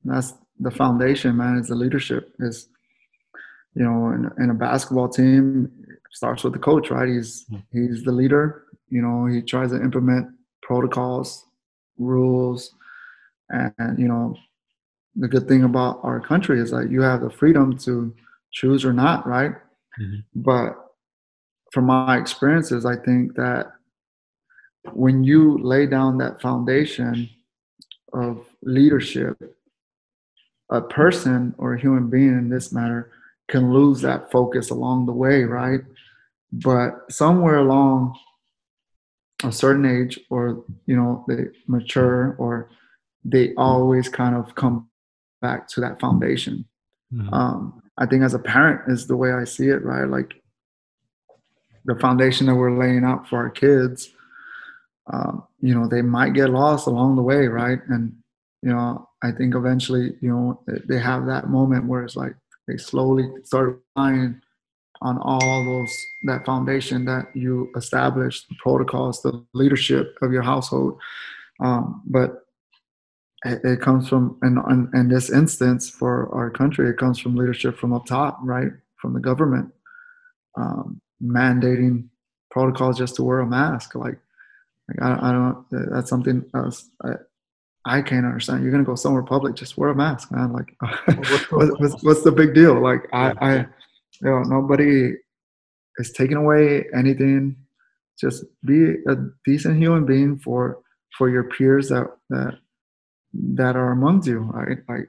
[0.05, 1.59] that's the foundation, man.
[1.59, 2.69] Is the leadership is
[3.75, 5.71] you know in, in a basketball team
[6.11, 7.09] starts with the coach, right?
[7.09, 8.65] He's he's the leader.
[8.89, 10.29] You know, he tries to implement
[10.61, 11.47] protocols,
[11.99, 12.75] rules,
[13.49, 14.37] and, and you know
[15.17, 18.15] the good thing about our country is that you have the freedom to
[18.51, 19.53] choose or not, right?
[20.01, 20.21] Mm-hmm.
[20.35, 20.77] But
[21.73, 23.73] from my experiences, I think that
[24.93, 27.29] when you lay down that foundation
[28.13, 29.57] of leadership,
[30.71, 33.11] a person or a human being in this matter
[33.49, 35.81] can lose that focus along the way, right?
[36.53, 38.19] But somewhere along
[39.45, 42.71] a certain age, or you know, they mature, or
[43.25, 44.89] they always kind of come
[45.43, 46.65] back to that foundation.
[47.13, 47.35] Mm-hmm.
[47.35, 50.09] Um, I think as a parent is the way I see it, right?
[50.09, 50.33] Like
[51.85, 54.11] the foundation that we're laying out for our kids
[55.11, 57.81] um, you know, they might get lost along the way, right?
[57.89, 58.15] And
[58.63, 62.35] you know, I think eventually, you know, they have that moment where it's like
[62.69, 64.41] they slowly start relying
[65.01, 65.93] on all those
[66.25, 71.01] that foundation that you established, the protocols, the leadership of your household.
[71.59, 72.42] Um, but
[73.45, 77.77] it, comes from, in, in, in this instance for our country, it comes from leadership
[77.77, 78.71] from up top, right?
[79.01, 79.73] From the government
[80.57, 82.09] um, mandating
[82.51, 83.95] protocols just to wear a mask.
[83.95, 84.19] Like
[84.89, 85.65] like I, I don't.
[85.71, 86.89] That's something else.
[87.05, 87.13] I,
[87.85, 88.63] I can't understand.
[88.63, 90.53] You're gonna go somewhere public, just wear a mask, man.
[90.53, 90.75] Like,
[91.51, 92.81] what's, what's, what's, the big deal?
[92.81, 93.67] Like, I, I, you
[94.23, 95.15] know, nobody
[95.99, 97.57] is taking away anything.
[98.21, 100.79] Just be a decent human being for
[101.17, 102.59] for your peers that that
[103.35, 104.79] that are amongst you, right?
[104.89, 105.09] Like,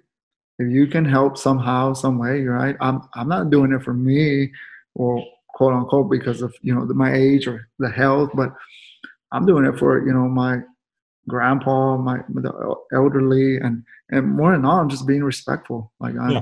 [0.60, 2.76] if you can help somehow, some way, right?
[2.80, 4.52] I'm I'm not doing it for me,
[4.96, 8.54] or quote unquote because of you know my age or the health, but
[9.32, 10.60] I'm doing it for you know my
[11.28, 15.92] grandpa, my the elderly, and and more than all, I'm just being respectful.
[16.00, 16.40] Like I'm, yeah.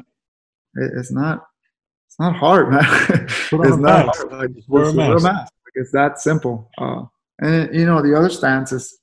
[0.76, 1.46] it, it's not
[2.08, 2.84] it's not hard, man.
[3.10, 4.32] it's not hard.
[4.32, 5.24] Like, wear a mask.
[5.24, 5.54] mask.
[5.64, 6.70] Like, it's that simple.
[6.78, 7.04] Uh,
[7.40, 9.00] and you know the other stance is,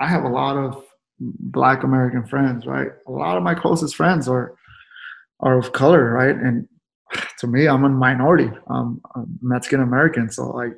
[0.00, 0.82] I have a lot of
[1.18, 2.90] Black American friends, right?
[3.06, 4.56] A lot of my closest friends are
[5.40, 6.34] are of color, right?
[6.34, 6.68] And
[7.38, 8.50] to me, I'm a minority.
[8.68, 10.72] I'm, I'm Mexican American, so like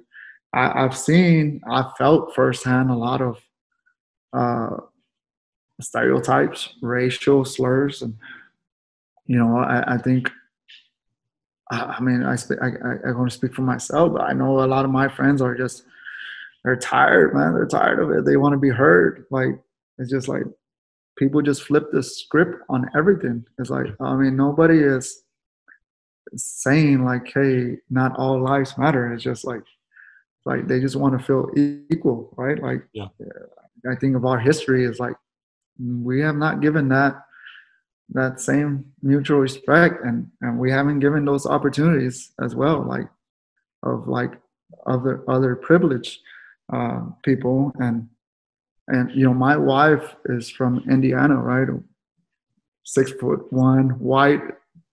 [0.52, 3.38] I, have seen, I've felt firsthand a lot of
[4.32, 4.76] uh,
[5.80, 8.16] stereotypes, racial slurs, and
[9.26, 10.30] you know, I, I think.
[11.70, 14.60] I, mean, I, speak, I, I, I want to speak for myself, but I know
[14.60, 15.84] a lot of my friends are just
[16.64, 17.54] they're tired, man.
[17.54, 18.24] They're tired of it.
[18.24, 19.26] They want to be heard.
[19.30, 19.58] Like
[19.98, 20.44] it's just like
[21.18, 23.44] people just flip the script on everything.
[23.58, 25.22] It's like I mean, nobody is
[26.36, 29.62] saying like, "Hey, not all lives matter." It's just like
[30.44, 31.50] like they just want to feel
[31.90, 32.60] equal, right?
[32.62, 33.08] Like, yeah.
[33.88, 35.14] I think of our history is like
[35.78, 37.22] we have not given that
[38.10, 43.08] that same mutual respect, and and we haven't given those opportunities as well, like
[43.82, 44.32] of like
[44.86, 46.20] other other privileged
[46.72, 48.08] uh, people, and
[48.88, 51.68] and you know my wife is from Indiana, right?
[52.84, 54.42] Six foot one, white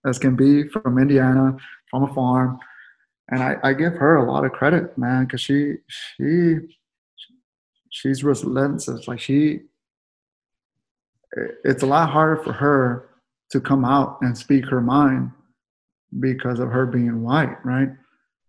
[0.05, 1.57] as can be, from Indiana,
[1.89, 2.59] from a farm
[3.29, 6.57] and I, I give her a lot of credit, man, because she she
[7.89, 9.07] she's relentless.
[9.07, 9.61] Like she,
[11.63, 13.09] it's a lot harder for her
[13.51, 15.31] to come out and speak her mind
[16.19, 17.89] because of her being white, right?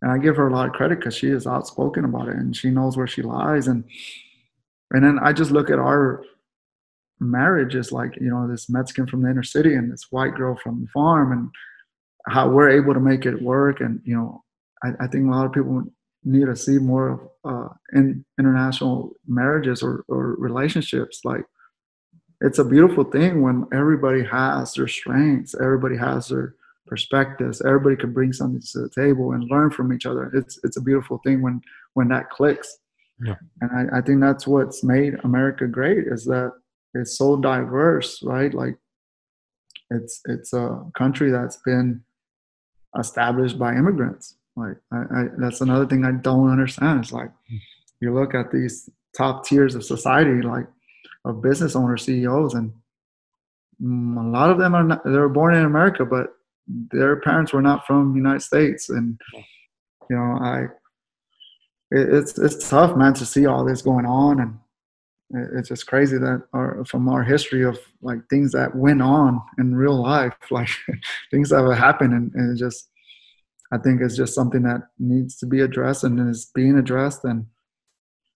[0.02, 2.54] And I give her a lot of credit because she is outspoken about it and
[2.54, 3.66] she knows where she lies.
[3.66, 3.84] And
[4.92, 6.22] and then I just look at our
[7.20, 10.56] marriage as like you know this Mexican from the inner city and this white girl
[10.56, 11.50] from the farm, and
[12.28, 13.80] how we're able to make it work.
[13.80, 14.42] And you know,
[14.84, 15.84] I, I think a lot of people
[16.24, 21.20] need to see more of uh, in international marriages or, or relationships.
[21.24, 21.44] Like
[22.40, 26.54] it's a beautiful thing when everybody has their strengths, everybody has their
[26.86, 30.30] perspectives, everybody can bring something to the table and learn from each other.
[30.34, 31.60] It's it's a beautiful thing when
[31.94, 32.76] when that clicks.
[33.24, 33.34] Yeah.
[33.60, 36.52] And I, I think that's what's made America great is that
[36.94, 38.52] it's so diverse, right?
[38.52, 38.76] Like
[39.90, 42.02] it's it's a country that's been
[42.98, 44.36] established by immigrants.
[44.56, 47.00] Like I, I, that's another thing I don't understand.
[47.00, 47.56] It's like hmm.
[48.00, 50.66] you look at these top tiers of society, like
[51.24, 52.72] of business owners, CEOs, and
[53.80, 56.28] a lot of them are not, they were born in America, but
[56.66, 59.20] their parents were not from the United States, and
[60.10, 60.66] you know I
[61.90, 64.58] it, it's it's tough, man, to see all this going on, and
[65.56, 69.74] it's just crazy that our, from our history of like things that went on in
[69.74, 70.68] real life, like
[71.30, 72.88] things that have happened, and, and it just
[73.72, 77.46] I think it's just something that needs to be addressed and is being addressed, and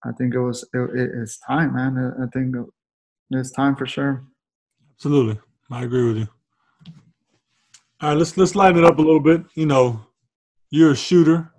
[0.04, 2.14] I think it was it, it's time, man.
[2.22, 2.54] I think
[3.30, 4.24] it's time for sure.
[4.94, 5.40] Absolutely,
[5.70, 6.28] I agree with you.
[8.00, 9.42] All right, let's let's lighten it up a little bit.
[9.54, 10.00] You know,
[10.70, 11.52] you're a shooter.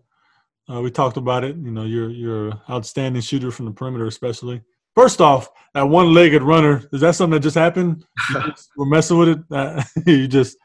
[0.70, 1.56] Uh, we talked about it.
[1.56, 4.62] You know, you're you're an outstanding shooter from the perimeter, especially.
[4.96, 8.04] First off, that one-legged runner is that something that just happened?
[8.32, 9.40] Just, we're messing with it.
[9.50, 10.58] Uh, you just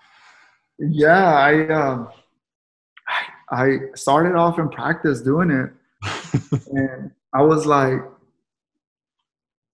[0.79, 2.09] yeah, I um,
[3.51, 5.71] I started off in practice doing it,
[6.73, 8.01] and I was like,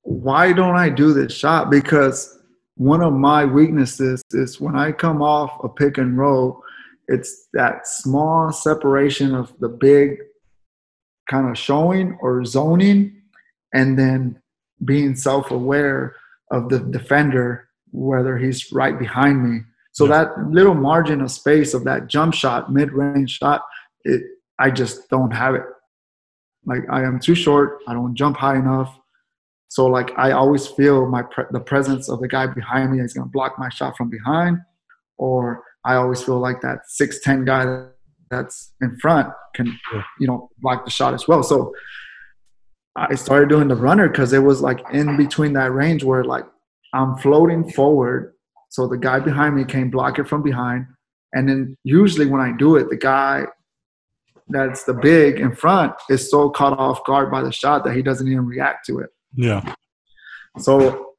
[0.03, 1.71] why don't I do this shot?
[1.71, 2.39] Because
[2.77, 6.63] one of my weaknesses is when I come off a pick and roll,
[7.13, 10.17] it's that small separation of the big
[11.31, 13.23] kind of showing or zoning
[13.75, 14.41] and then
[14.85, 16.17] being self-aware
[16.51, 19.61] of the defender whether he's right behind me.
[19.93, 20.25] So yeah.
[20.25, 23.63] that little margin of space of that jump shot mid-range shot
[24.05, 24.23] it
[24.59, 25.65] i just don't have it.
[26.65, 27.79] Like i am too short.
[27.87, 28.99] I don't jump high enough.
[29.69, 33.13] So like i always feel my pre- the presence of the guy behind me is
[33.13, 34.59] going to block my shot from behind
[35.19, 37.89] or i always feel like that 6'10 guy
[38.31, 39.67] that's in front can
[40.19, 41.73] you know block the shot as well so
[42.95, 46.45] I started doing the runner because it was like in between that range where like
[46.93, 48.35] I'm floating forward,
[48.69, 50.87] so the guy behind me can block it from behind,
[51.33, 53.45] and then usually when I do it, the guy
[54.49, 58.03] that's the big in front is so caught off guard by the shot that he
[58.03, 59.09] doesn't even react to it.
[59.35, 59.75] Yeah.
[60.59, 61.12] So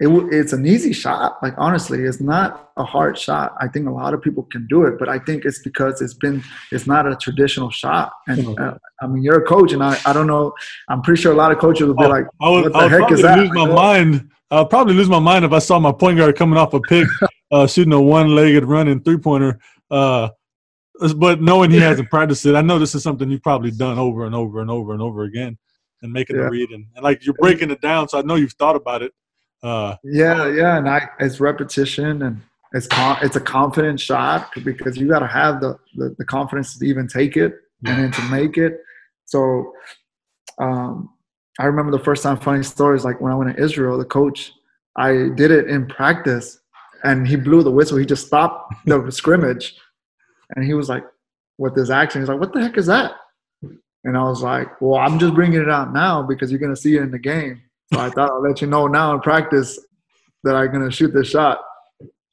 [0.00, 1.38] it, it's an easy shot.
[1.42, 3.54] Like honestly, it's not a hard shot.
[3.60, 6.14] I think a lot of people can do it, but I think it's because it's
[6.14, 6.42] been
[6.72, 8.12] it's not a traditional shot.
[8.26, 8.62] And mm-hmm.
[8.62, 10.52] uh, I mean, you're a coach, and I, I don't know.
[10.88, 12.78] I'm pretty sure a lot of coaches would be oh, like, I would, "What the
[12.78, 14.30] I would heck is that?" Lose my mind.
[14.50, 17.08] I'll probably lose my mind if I saw my point guard coming off a pick,
[17.52, 19.58] uh, shooting a one-legged running three-pointer.
[19.90, 20.28] Uh,
[21.16, 24.26] but knowing he hasn't practiced it, I know this is something you've probably done over
[24.26, 25.56] and over and over and over again,
[26.02, 26.42] and making yeah.
[26.42, 28.08] a read and, and like you're breaking it down.
[28.08, 29.12] So I know you've thought about it.
[29.64, 32.42] Uh, yeah, yeah, and I, it's repetition and
[32.74, 36.78] it's con- it's a confident shot because you got to have the, the, the confidence
[36.78, 37.54] to even take it
[37.86, 38.82] and then to make it.
[39.24, 39.72] So,
[40.58, 41.08] um,
[41.58, 42.36] I remember the first time.
[42.36, 44.52] Funny stories like when I went to Israel, the coach,
[44.96, 46.58] I did it in practice,
[47.02, 47.96] and he blew the whistle.
[47.96, 49.76] He just stopped the scrimmage,
[50.54, 51.04] and he was like,
[51.56, 53.12] "With this action?" He's like, "What the heck is that?"
[54.02, 56.96] And I was like, "Well, I'm just bringing it out now because you're gonna see
[56.96, 57.62] it in the game."
[57.92, 59.78] So I thought I'll let you know now in practice
[60.44, 61.60] that I'm gonna shoot this shot.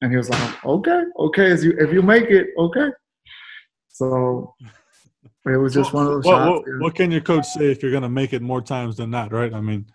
[0.01, 2.89] And he was like, okay, okay, if you if you make it, okay.
[3.89, 4.55] So
[5.45, 6.67] it was just one of those what, shots.
[6.67, 9.31] What, what, can your coach say if you're gonna make it more times than that,
[9.31, 9.53] right?
[9.53, 9.85] I mean,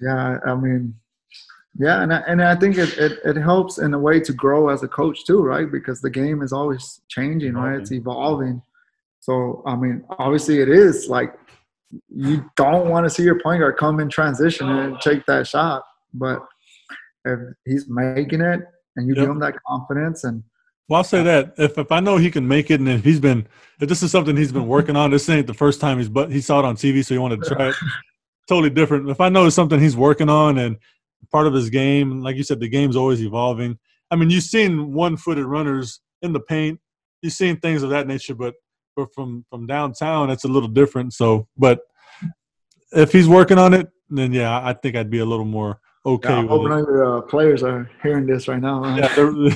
[0.00, 0.94] yeah, I mean,
[1.78, 4.68] yeah, and I, and I think it, it, it helps in a way to grow
[4.68, 5.70] as a coach too, right?
[5.70, 7.80] Because the game is always changing, right?
[7.80, 8.62] It's evolving.
[9.20, 11.34] So I mean, obviously, it is like
[12.08, 15.82] you don't want to see your point guard come in transition and take that shot.
[16.12, 16.40] But
[17.24, 18.60] if he's making it
[18.96, 19.22] and you yep.
[19.22, 20.42] give him that confidence and
[20.88, 23.18] well, I'll say that if, if I know he can make it, and if he's
[23.18, 23.48] been,
[23.80, 26.30] if this is something he's been working on, this ain't the first time he's, but
[26.30, 27.74] he saw it on TV, so he wanted to try it.
[28.48, 29.10] totally different.
[29.10, 30.76] If I know it's something he's working on and
[31.32, 33.78] part of his game, like you said, the game's always evolving.
[34.12, 36.78] I mean, you've seen one-footed runners in the paint,
[37.20, 38.54] you've seen things of that nature, but
[38.96, 41.12] but from from downtown, it's a little different.
[41.12, 41.80] So, but
[42.92, 46.30] if he's working on it, then yeah, I think I'd be a little more okay.
[46.30, 48.82] Yeah, I hope none of your uh, players are hearing this right now.
[48.82, 49.10] Right?
[49.16, 49.50] Yeah,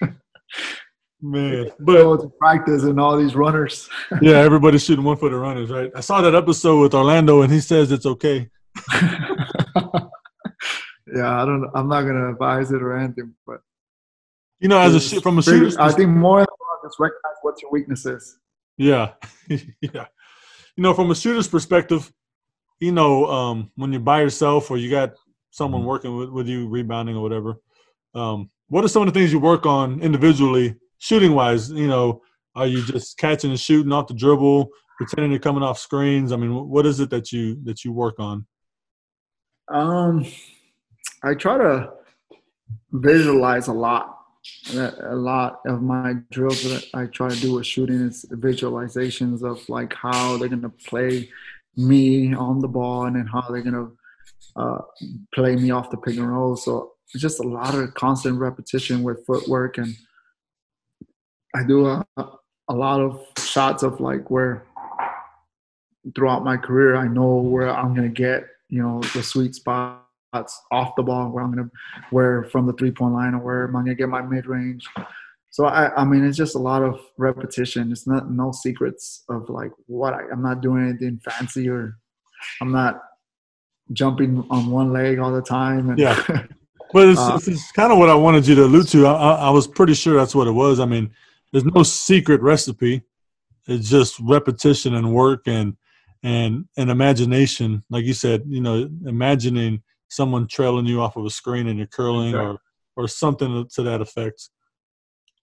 [1.22, 1.70] man.
[1.80, 3.88] But practice and all these runners.
[4.22, 5.90] yeah, everybody's shooting one foot footer runners, right?
[5.94, 8.48] I saw that episode with Orlando, and he says it's okay.
[11.14, 11.70] yeah, I don't.
[11.74, 13.60] I'm not gonna advise it or anything, but
[14.60, 16.46] You know, as a from a shooter's I think more
[16.82, 18.38] just recognize what your weakness is.
[18.76, 19.12] Yeah,
[19.48, 20.06] yeah.
[20.76, 22.10] You know, from a shooter's perspective,
[22.80, 25.12] you know, um, when you're by yourself or you got
[25.50, 27.56] someone working with, with you, rebounding or whatever,
[28.14, 31.70] um, what are some of the things you work on individually, shooting wise?
[31.70, 32.22] You know,
[32.54, 36.32] are you just catching and shooting off the dribble, pretending you're coming off screens?
[36.32, 38.46] I mean, what is it that you that you work on?
[39.72, 40.26] Um,
[41.22, 41.90] I try to
[42.92, 44.19] visualize a lot.
[44.74, 49.66] A lot of my drills that I try to do with shooting is visualizations of
[49.68, 51.28] like how they're gonna play
[51.76, 53.90] me on the ball and then how they're gonna
[54.56, 54.78] uh,
[55.34, 56.56] play me off the pick and roll.
[56.56, 59.94] So just a lot of constant repetition with footwork and
[61.54, 64.66] I do a, a lot of shots of like where
[66.14, 69.54] throughout my career I know where I'm gonna get you know the sweet
[70.30, 71.70] spots off the ball where I'm gonna
[72.10, 74.86] where from the three point line or where am I gonna get my mid range.
[75.50, 77.90] So I I mean it's just a lot of repetition.
[77.90, 81.96] It's not no secrets of like what I, I'm not doing anything fancy or
[82.60, 83.02] I'm not
[83.92, 85.90] jumping on one leg all the time.
[85.90, 86.22] And, yeah.
[86.92, 89.06] But it's, uh, it's, kind of what I wanted you to allude to.
[89.06, 90.80] I, I was pretty sure that's what it was.
[90.80, 91.08] I mean,
[91.52, 93.02] there's no secret recipe.
[93.68, 95.76] It's just repetition and work and
[96.24, 97.84] and and imagination.
[97.90, 101.86] Like you said, you know, imagining someone trailing you off of a screen and you're
[101.86, 102.58] curling exactly.
[102.96, 104.50] or or something to that effect.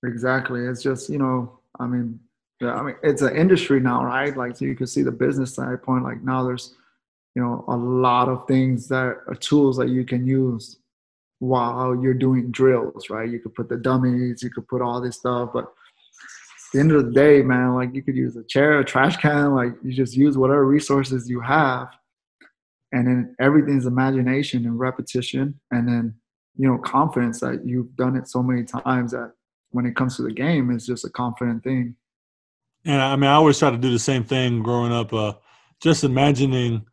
[0.05, 0.61] Exactly.
[0.61, 2.19] It's just you know, I mean,
[2.61, 4.35] yeah, I mean, it's an industry now, right?
[4.35, 6.03] Like, so you can see the business side point.
[6.03, 6.75] Like now, there's
[7.35, 10.77] you know a lot of things that are tools that you can use
[11.39, 13.29] while you're doing drills, right?
[13.29, 15.71] You could put the dummies, you could put all this stuff, but
[16.73, 19.53] the end of the day, man, like you could use a chair, a trash can,
[19.53, 21.89] like you just use whatever resources you have.
[22.91, 25.59] And then everything's imagination and repetition.
[25.71, 26.15] And then,
[26.55, 29.33] you know, confidence that you've done it so many times that
[29.71, 31.95] when it comes to the game, it's just a confident thing.
[32.85, 35.33] And I mean, I always try to do the same thing growing up, uh,
[35.81, 36.85] just imagining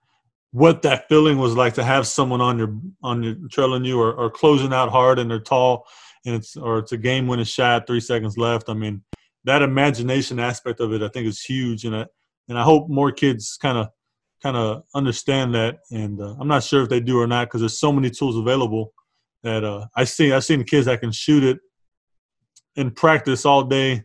[0.51, 4.13] what that feeling was like to have someone on your on your trailing you or,
[4.15, 5.87] or closing out hard and they're tall
[6.25, 8.69] and it's or it's a game winning shot, three seconds left.
[8.69, 9.03] I mean,
[9.45, 12.07] that imagination aspect of it, I think, is huge, and I
[12.49, 13.89] and I hope more kids kind of
[14.45, 15.79] kind of understand that.
[15.91, 18.37] And uh, I'm not sure if they do or not because there's so many tools
[18.37, 18.93] available
[19.43, 20.33] that uh, I see.
[20.33, 21.59] I've seen kids that can shoot it
[22.77, 24.05] in practice all day,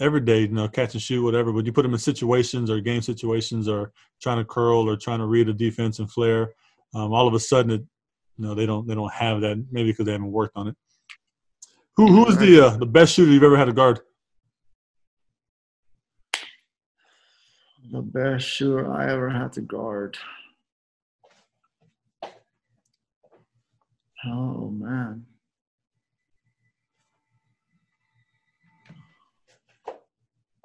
[0.00, 0.42] every day.
[0.42, 1.52] You know, catch and shoot, whatever.
[1.52, 5.18] But you put them in situations or game situations or trying to curl or trying
[5.18, 6.54] to read a defense and flare.
[6.94, 7.82] Um, all of a sudden, it,
[8.38, 9.64] you know, they don't they don't have that.
[9.72, 10.76] Maybe because they haven't worked on it.
[11.96, 13.98] Who who is the uh, the best shooter you've ever had to guard?
[17.90, 20.16] The best shooter I ever had to guard.
[24.24, 25.26] Oh man.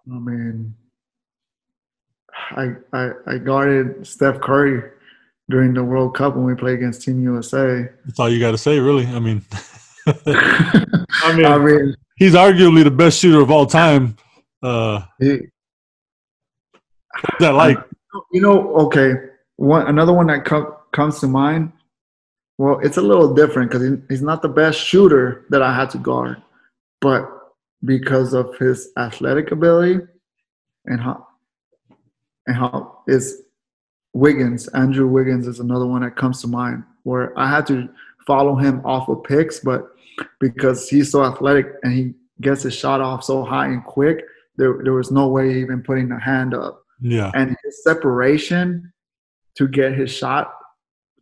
[0.10, 0.76] I mean,
[2.52, 4.92] I, I I guarded Steph Curry
[5.50, 7.90] during the World Cup when we played against Team USA.
[8.06, 9.08] That's all you got to say, really.
[9.08, 9.44] I mean,
[10.06, 14.16] I mean, I mean, he's arguably the best shooter of all time.
[14.62, 15.40] Uh, he,
[17.40, 17.78] that like?
[18.32, 19.14] You know, okay.
[19.58, 21.72] One another one that co- comes to mind.
[22.58, 25.90] Well, it's a little different because he, he's not the best shooter that I had
[25.92, 26.42] to guard,
[27.02, 27.30] but
[27.86, 30.00] because of his athletic ability
[30.86, 31.28] and how
[32.48, 33.44] and how is
[34.14, 37.88] Wiggins, Andrew Wiggins is another one that comes to mind where I had to
[38.26, 39.92] follow him off of picks, but
[40.40, 44.24] because he's so athletic and he gets his shot off so high and quick,
[44.58, 46.84] there, there was no way even putting a hand up.
[47.02, 47.32] Yeah.
[47.36, 48.92] And his separation
[49.56, 50.54] to get his shot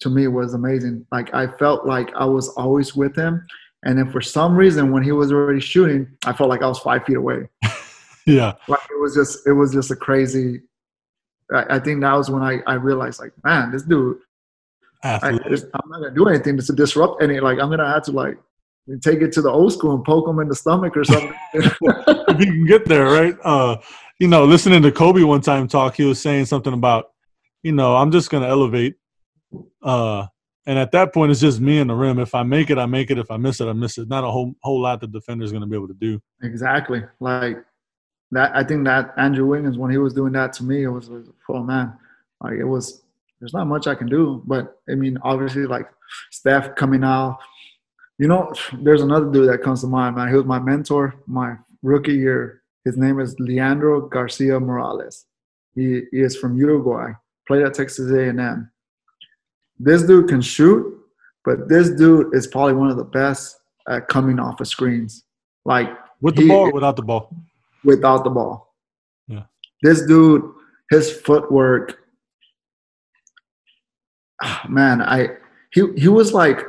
[0.02, 1.06] to me was amazing.
[1.12, 3.46] Like I felt like I was always with him.
[3.84, 6.80] And then for some reason when he was already shooting, I felt like I was
[6.80, 7.48] five feet away.
[8.26, 8.54] yeah.
[8.68, 10.62] Like it was just it was just a crazy
[11.54, 14.18] I, I think that was when I, I realized like, man, this dude
[15.04, 18.38] I, am not gonna do anything to disrupt any like I'm gonna have to like
[19.02, 21.34] take it to the old school and poke him in the stomach or something.
[21.54, 23.36] if you can get there, right?
[23.44, 23.78] Uh,
[24.20, 27.12] you know, listening to Kobe one time talk, he was saying something about,
[27.64, 28.96] you know, I'm just gonna elevate.
[29.82, 30.28] Uh,
[30.66, 32.20] and at that point, it's just me and the rim.
[32.20, 33.18] If I make it, I make it.
[33.18, 34.08] If I miss it, I miss it.
[34.08, 36.20] Not a whole whole lot the defender's gonna be able to do.
[36.44, 37.04] Exactly.
[37.20, 37.64] Like
[38.32, 38.56] that.
[38.56, 41.30] I think that Andrew Wiggins, when he was doing that to me, it was, was
[41.50, 41.94] oh man,
[42.42, 43.02] like it was.
[43.42, 45.88] There's not much I can do, but I mean, obviously, like
[46.32, 47.38] Steph coming out.
[48.18, 50.30] You know, there's another dude that comes to mind, man.
[50.30, 55.26] He was my mentor my rookie year his name is Leandro Garcia Morales.
[55.74, 57.12] He, he is from Uruguay,
[57.48, 58.72] played at Texas A&M.
[59.78, 60.98] This dude can shoot,
[61.44, 63.60] but this dude is probably one of the best
[63.90, 65.24] at coming off of screens.
[65.66, 65.90] Like
[66.22, 67.36] with the he- ball or without the ball?
[67.84, 68.74] without the ball.
[69.28, 69.44] Yeah.
[69.82, 70.44] This dude,
[70.92, 72.00] his footwork,
[74.70, 75.30] man, I
[75.72, 76.60] he he was like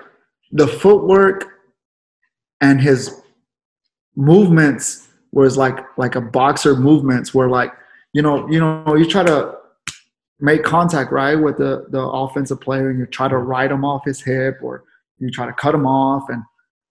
[0.52, 1.44] the footwork
[2.60, 3.22] and his
[4.16, 7.72] movements was like like a boxer movements where like
[8.12, 9.56] you know you know you try to
[10.40, 14.04] make contact right with the the offensive player and you try to ride him off
[14.04, 14.84] his hip or
[15.18, 16.24] you try to cut him off.
[16.28, 16.42] And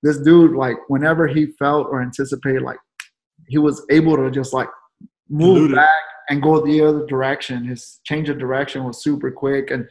[0.03, 2.77] this dude like whenever he felt or anticipated like
[3.47, 4.69] he was able to just like
[5.29, 5.89] move back
[6.29, 7.65] and go the other direction.
[7.65, 9.87] His change of direction was super quick and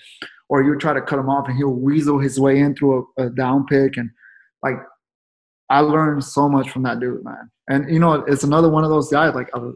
[0.49, 3.27] or you try to cut him off and he'll weasel his way in through a,
[3.27, 4.11] a down pick and
[4.63, 4.77] like
[5.71, 7.51] I learned so much from that dude, man.
[7.69, 9.35] And you know, it's another one of those guys.
[9.35, 9.71] Like uh,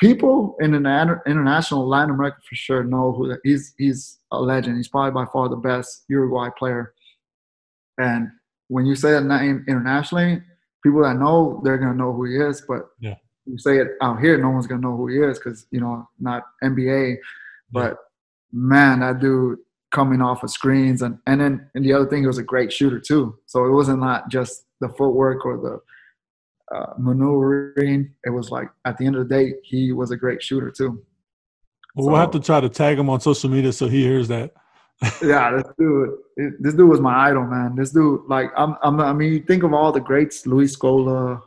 [0.00, 3.74] people in the international Latin America for sure know who he's.
[3.76, 4.76] He's a legend.
[4.76, 6.94] He's probably by far the best Uruguay player.
[7.98, 8.28] And
[8.68, 10.42] when you say that name internationally,
[10.82, 12.62] people that know they're gonna know who he is.
[12.66, 13.16] But Yeah.
[13.46, 16.08] you say it out here, no one's gonna know who he is because you know
[16.18, 17.18] not NBA.
[17.70, 17.98] But
[18.52, 19.58] man, that dude
[19.90, 22.72] coming off of screens and and then and the other thing he was a great
[22.72, 23.38] shooter too.
[23.46, 28.12] So it wasn't not just the footwork or the uh, maneuvering.
[28.24, 31.02] It was like at the end of the day, he was a great shooter too.
[31.94, 34.52] Well, we'll have to try to tag him on social media so he hears that.
[35.22, 37.76] yeah, this dude, it- this dude was my idol, man.
[37.76, 41.40] This dude, like, I'm, I'm, I mean, you think of all the greats, Luis Scola,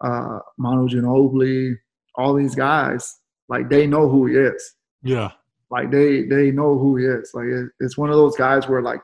[0.00, 1.76] uh, Manu Ginobili,
[2.16, 3.14] all these guys,
[3.48, 4.74] like they know who he is.
[5.02, 5.30] Yeah.
[5.70, 7.30] Like they, they know who he is.
[7.34, 9.00] Like it, it's one of those guys where like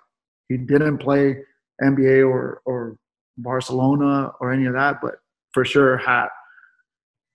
[0.48, 1.36] he didn't play
[1.82, 2.96] NBA or or
[3.43, 5.16] Barcelona or any of that, but
[5.53, 6.28] for sure had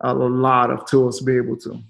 [0.01, 1.69] a lot of tools to be able to.
[1.71, 1.83] You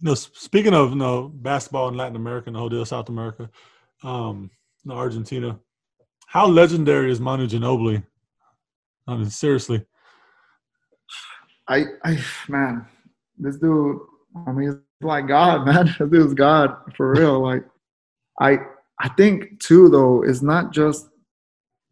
[0.00, 3.48] know, speaking of you know, basketball in Latin America and the whole deal, South America,
[4.02, 4.50] um,
[4.84, 5.58] you know, Argentina,
[6.26, 8.04] how legendary is Manu Ginobili?
[9.06, 9.84] I mean, seriously.
[11.68, 12.86] I, I, man,
[13.38, 13.98] this dude.
[14.46, 15.86] I mean, it's like God, man.
[15.98, 17.40] This dude's God for real.
[17.40, 17.64] Like,
[18.40, 18.58] I,
[19.00, 21.08] I think too, though, it's not just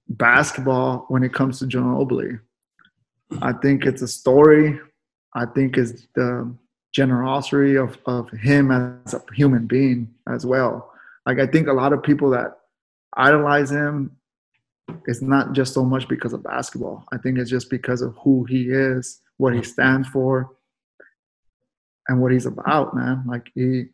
[0.09, 2.41] basketball when it comes to John Ginobili.
[3.41, 4.79] I think it's a story.
[5.35, 6.55] I think it's the
[6.93, 10.93] generosity of, of him as a human being as well.
[11.25, 12.59] Like, I think a lot of people that
[13.17, 14.17] idolize him,
[15.07, 17.05] it's not just so much because of basketball.
[17.13, 20.51] I think it's just because of who he is, what he stands for,
[22.09, 23.25] and what he's about, man.
[23.27, 23.87] Like he,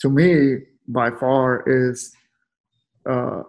[0.00, 2.12] to me, by far is
[3.08, 3.42] uh,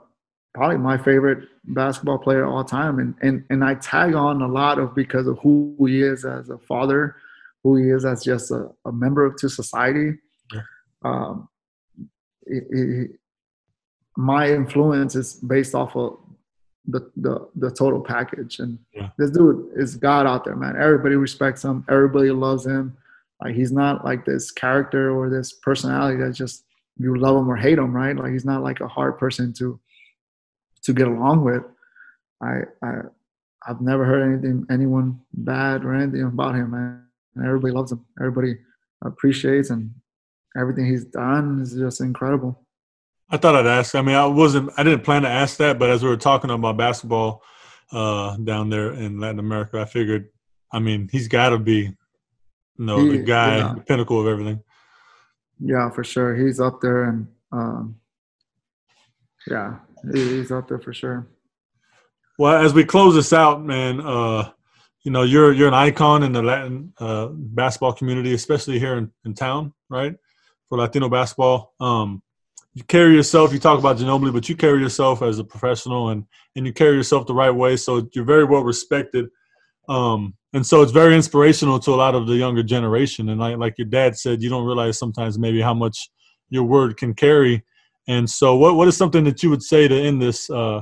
[0.57, 4.47] probably my favorite basketball player of all time, and and and I tag on a
[4.47, 7.15] lot of because of who he is as a father,
[7.63, 10.17] who he is as just a, a member of to society.
[10.53, 10.61] Yeah.
[11.03, 11.47] Um,
[12.45, 13.11] it, it,
[14.17, 16.17] my influence is based off of
[16.85, 19.09] the the, the total package, and Yeah.
[19.19, 20.75] this dude is God out there, man.
[20.75, 21.85] Everybody respects him.
[21.89, 22.97] Everybody loves him.
[23.43, 26.63] Like he's not like this character or this personality that just
[26.97, 28.15] you love him or hate him, right?
[28.15, 29.79] Like he's not like a hard person to
[30.87, 31.63] to get along with.
[32.41, 32.93] I I
[33.67, 37.03] I've never heard anything anyone bad or anything about him, man.
[37.35, 38.05] And everybody loves him.
[38.19, 38.57] Everybody
[39.03, 39.91] appreciates and
[40.59, 42.65] everything he's done is just incredible.
[43.29, 43.93] I thought I'd ask.
[43.93, 44.71] I mean, I wasn't.
[44.77, 47.43] I didn't plan to ask that, but as we were talking about basketball
[47.91, 50.29] uh, down there in Latin America, I figured.
[50.71, 51.95] I mean, he's got to be, you
[52.77, 53.73] know, the guy, yeah.
[53.75, 54.61] the pinnacle of everything.
[55.59, 56.35] Yeah, for sure.
[56.35, 57.95] He's up there and um
[59.49, 59.75] yeah,
[60.13, 61.27] he- he's up there for sure.
[62.39, 64.51] Well, as we close this out, man, uh,
[65.03, 69.11] you know, you're you're an icon in the Latin uh, basketball community, especially here in,
[69.25, 70.15] in town, right?
[70.69, 72.21] For Latino basketball, um,
[72.73, 73.53] you carry yourself.
[73.53, 76.25] You talk about Ginobili, but you carry yourself as a professional, and
[76.55, 77.77] and you carry yourself the right way.
[77.77, 79.29] So you're very well respected,
[79.89, 83.29] um, and so it's very inspirational to a lot of the younger generation.
[83.29, 86.09] And like like your dad said, you don't realize sometimes maybe how much
[86.49, 87.63] your word can carry.
[88.07, 90.49] And so, what what is something that you would say to end this?
[90.49, 90.81] Uh,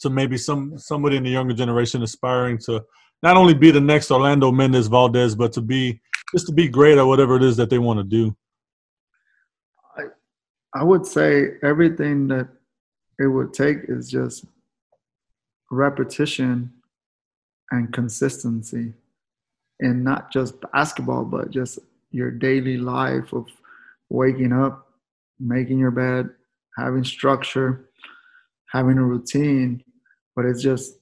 [0.00, 2.84] to maybe some somebody in the younger generation aspiring to
[3.22, 6.00] not only be the next Orlando Mendez Valdez, but to be
[6.34, 8.36] just to be great at whatever it is that they want to do.
[10.74, 12.48] I would say everything that
[13.18, 14.44] it would take is just
[15.70, 16.70] repetition
[17.70, 18.92] and consistency
[19.80, 21.78] and not just basketball, but just
[22.10, 23.46] your daily life of
[24.10, 24.85] waking up,
[25.38, 26.30] making your bed,
[26.76, 27.90] having structure,
[28.70, 29.82] having a routine.
[30.34, 30.94] But it's just,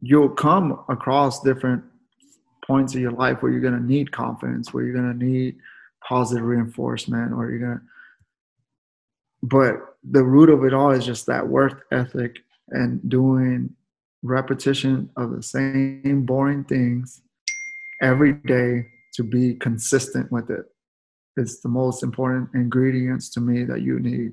[0.00, 1.84] you'll come across different
[2.66, 5.56] points of your life where you're going to need confidence, where you're going to need
[6.06, 7.84] positive reinforcement, or you're going to,
[9.42, 9.74] but
[10.08, 12.38] the root of it all is just that work ethic
[12.68, 13.74] and doing
[14.22, 17.22] repetition of the same boring things
[18.02, 20.66] every day to be consistent with it.
[21.36, 24.32] It's the most important ingredients to me that you need.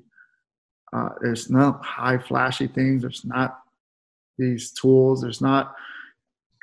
[0.94, 3.02] Uh, there's not high flashy things.
[3.02, 3.60] There's not
[4.38, 5.22] these tools.
[5.22, 5.76] There's not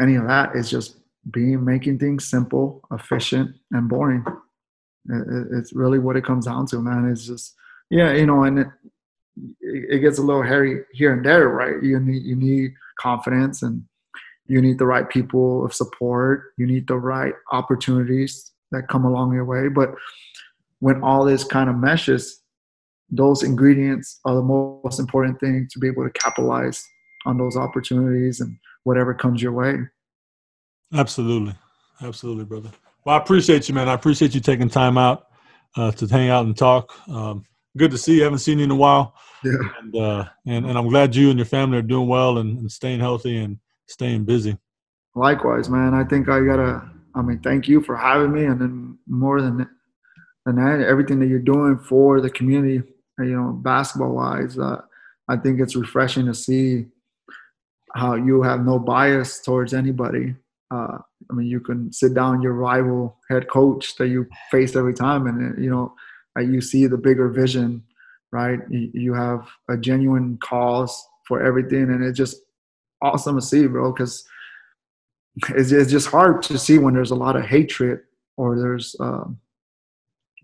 [0.01, 0.55] any of that.
[0.55, 0.97] It's just
[1.31, 4.25] being making things simple, efficient, and boring.
[5.09, 7.09] It, it's really what it comes down to, man.
[7.11, 7.55] It's just
[7.91, 8.69] yeah, you know, and it,
[9.61, 11.83] it gets a little hairy here and there, right?
[11.83, 13.85] You need you need confidence and
[14.47, 16.53] you need the right people of support.
[16.57, 19.69] You need the right opportunities that come along your way.
[19.69, 19.95] But
[20.81, 22.43] when all this kind of meshes,
[23.11, 26.85] those ingredients are the most important thing to be able to capitalize
[27.27, 29.77] on those opportunities and whatever comes your way.
[30.93, 31.55] Absolutely.
[32.03, 32.71] Absolutely, brother.
[33.05, 33.89] Well, I appreciate you, man.
[33.89, 35.27] I appreciate you taking time out
[35.77, 36.93] uh, to hang out and talk.
[37.09, 37.45] Um,
[37.77, 38.23] good to see you.
[38.23, 39.15] I haven't seen you in a while.
[39.45, 39.53] Yeah.
[39.79, 42.73] And, uh, and, and I'm glad you and your family are doing well and, and
[42.73, 44.57] staying healthy and staying busy.
[45.15, 45.95] Likewise, man.
[45.95, 46.91] I think I gotta.
[47.15, 49.69] I mean, thank you for having me, and then more than
[50.47, 52.83] than that, everything that you're doing for the community.
[53.19, 54.83] You know, basketball wise, uh,
[55.29, 56.87] I think it's refreshing to see
[57.95, 60.35] how you have no bias towards anybody.
[60.71, 60.99] Uh,
[61.31, 65.27] I mean, you can sit down your rival head coach that you face every time,
[65.27, 65.95] and you know,
[66.39, 67.83] you see the bigger vision,
[68.33, 68.59] right?
[68.69, 72.37] You, have a genuine cause for everything, and it's just
[73.01, 73.93] awesome to see, bro.
[73.93, 74.27] Because
[75.51, 78.01] it's, it's just hard to see when there's a lot of hatred
[78.37, 79.39] or there's um,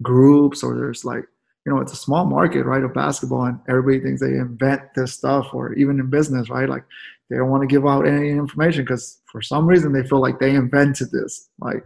[0.02, 1.24] groups or there's like
[1.64, 5.14] you know it's a small market right of basketball and everybody thinks they invent this
[5.14, 6.68] stuff or even in business right?
[6.68, 6.84] Like
[7.28, 10.40] they don't want to give out any information because for some reason they feel like
[10.40, 11.84] they invented this like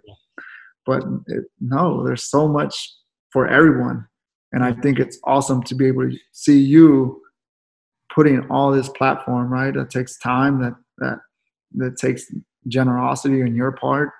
[0.87, 2.95] but it, no there's so much
[3.31, 4.07] for everyone.
[4.53, 7.21] And i think it's awesome to be able to see you
[8.15, 11.19] putting all this platform right that takes time that that
[11.75, 12.33] that takes
[12.69, 14.11] generosity on your part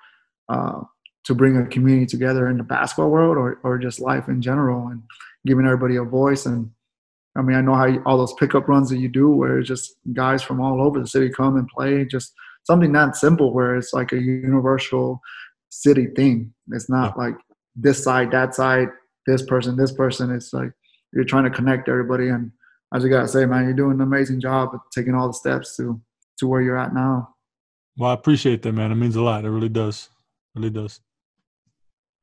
[0.49, 0.81] uh,
[1.25, 4.87] to bring a community together in the basketball world or, or just life in general
[4.87, 5.01] and
[5.45, 6.45] giving everybody a voice.
[6.45, 6.71] And
[7.37, 9.95] i mean i know how you, all those pickup runs that you do where just
[10.13, 13.93] guys from all over the city come and play just something that simple where it's
[13.93, 15.21] like a universal
[15.69, 16.53] city thing.
[16.71, 17.35] It's not like
[17.75, 18.89] this side that side
[19.27, 20.31] this person this person.
[20.31, 20.71] It's like
[21.13, 22.29] you're trying to connect everybody.
[22.29, 22.51] And
[22.91, 25.75] I just gotta say, man, you're doing an amazing job of taking all the steps
[25.77, 26.01] to
[26.39, 27.34] to where you're at now.
[27.97, 28.91] Well, I appreciate that, man.
[28.91, 29.45] It means a lot.
[29.45, 30.09] It really does.
[30.55, 30.99] It really does.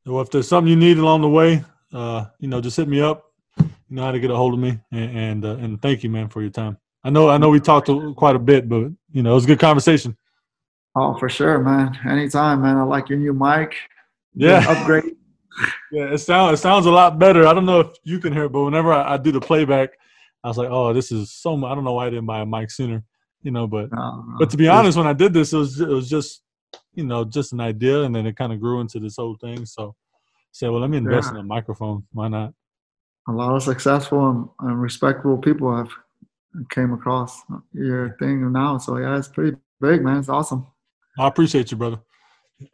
[0.05, 3.01] Well, if there's something you need along the way, uh, you know, just hit me
[3.01, 3.25] up.
[3.59, 6.11] You know how to get a hold of me, and and, uh, and thank you,
[6.11, 6.79] man, for your time.
[7.05, 9.49] I know I know we talked quite a bit, but you know, it was a
[9.49, 10.17] good conversation.
[10.95, 11.99] Oh, for sure, man.
[12.09, 12.77] Anytime, man.
[12.77, 13.77] I like your new mic.
[14.35, 15.05] Yeah, upgrade.
[15.93, 17.47] yeah, it sounds it sounds a lot better.
[17.47, 19.91] I don't know if you can hear, it, but whenever I, I do the playback,
[20.43, 21.57] I was like, oh, this is so.
[21.57, 21.71] Much.
[21.71, 23.05] I don't know why I didn't buy a mic sooner,
[23.43, 23.67] you know.
[23.67, 23.91] But
[24.39, 26.43] but to uh, be honest, when I did this, it was it was just
[26.95, 29.67] you know just an idea, and then it kind of grew into this whole thing.
[29.67, 31.39] So I said, well, let me invest yeah.
[31.39, 32.05] in a microphone.
[32.13, 32.55] Why not?
[33.29, 35.91] A lot of successful and, and respectable people have
[36.71, 37.41] came across
[37.73, 38.79] your thing now.
[38.79, 40.19] So yeah, it's pretty big, man.
[40.19, 40.67] It's awesome.
[41.19, 42.01] I appreciate you, brother.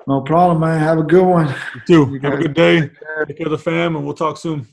[0.06, 0.78] No problem, man.
[0.80, 1.54] Have a good one.
[1.74, 2.12] You too.
[2.12, 2.80] You Have a good day.
[2.80, 3.24] Take care.
[3.26, 4.66] Take care of the fam, and we'll talk soon.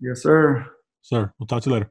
[0.00, 0.66] Yes, sir.
[1.02, 1.90] Sir, we'll talk to you later.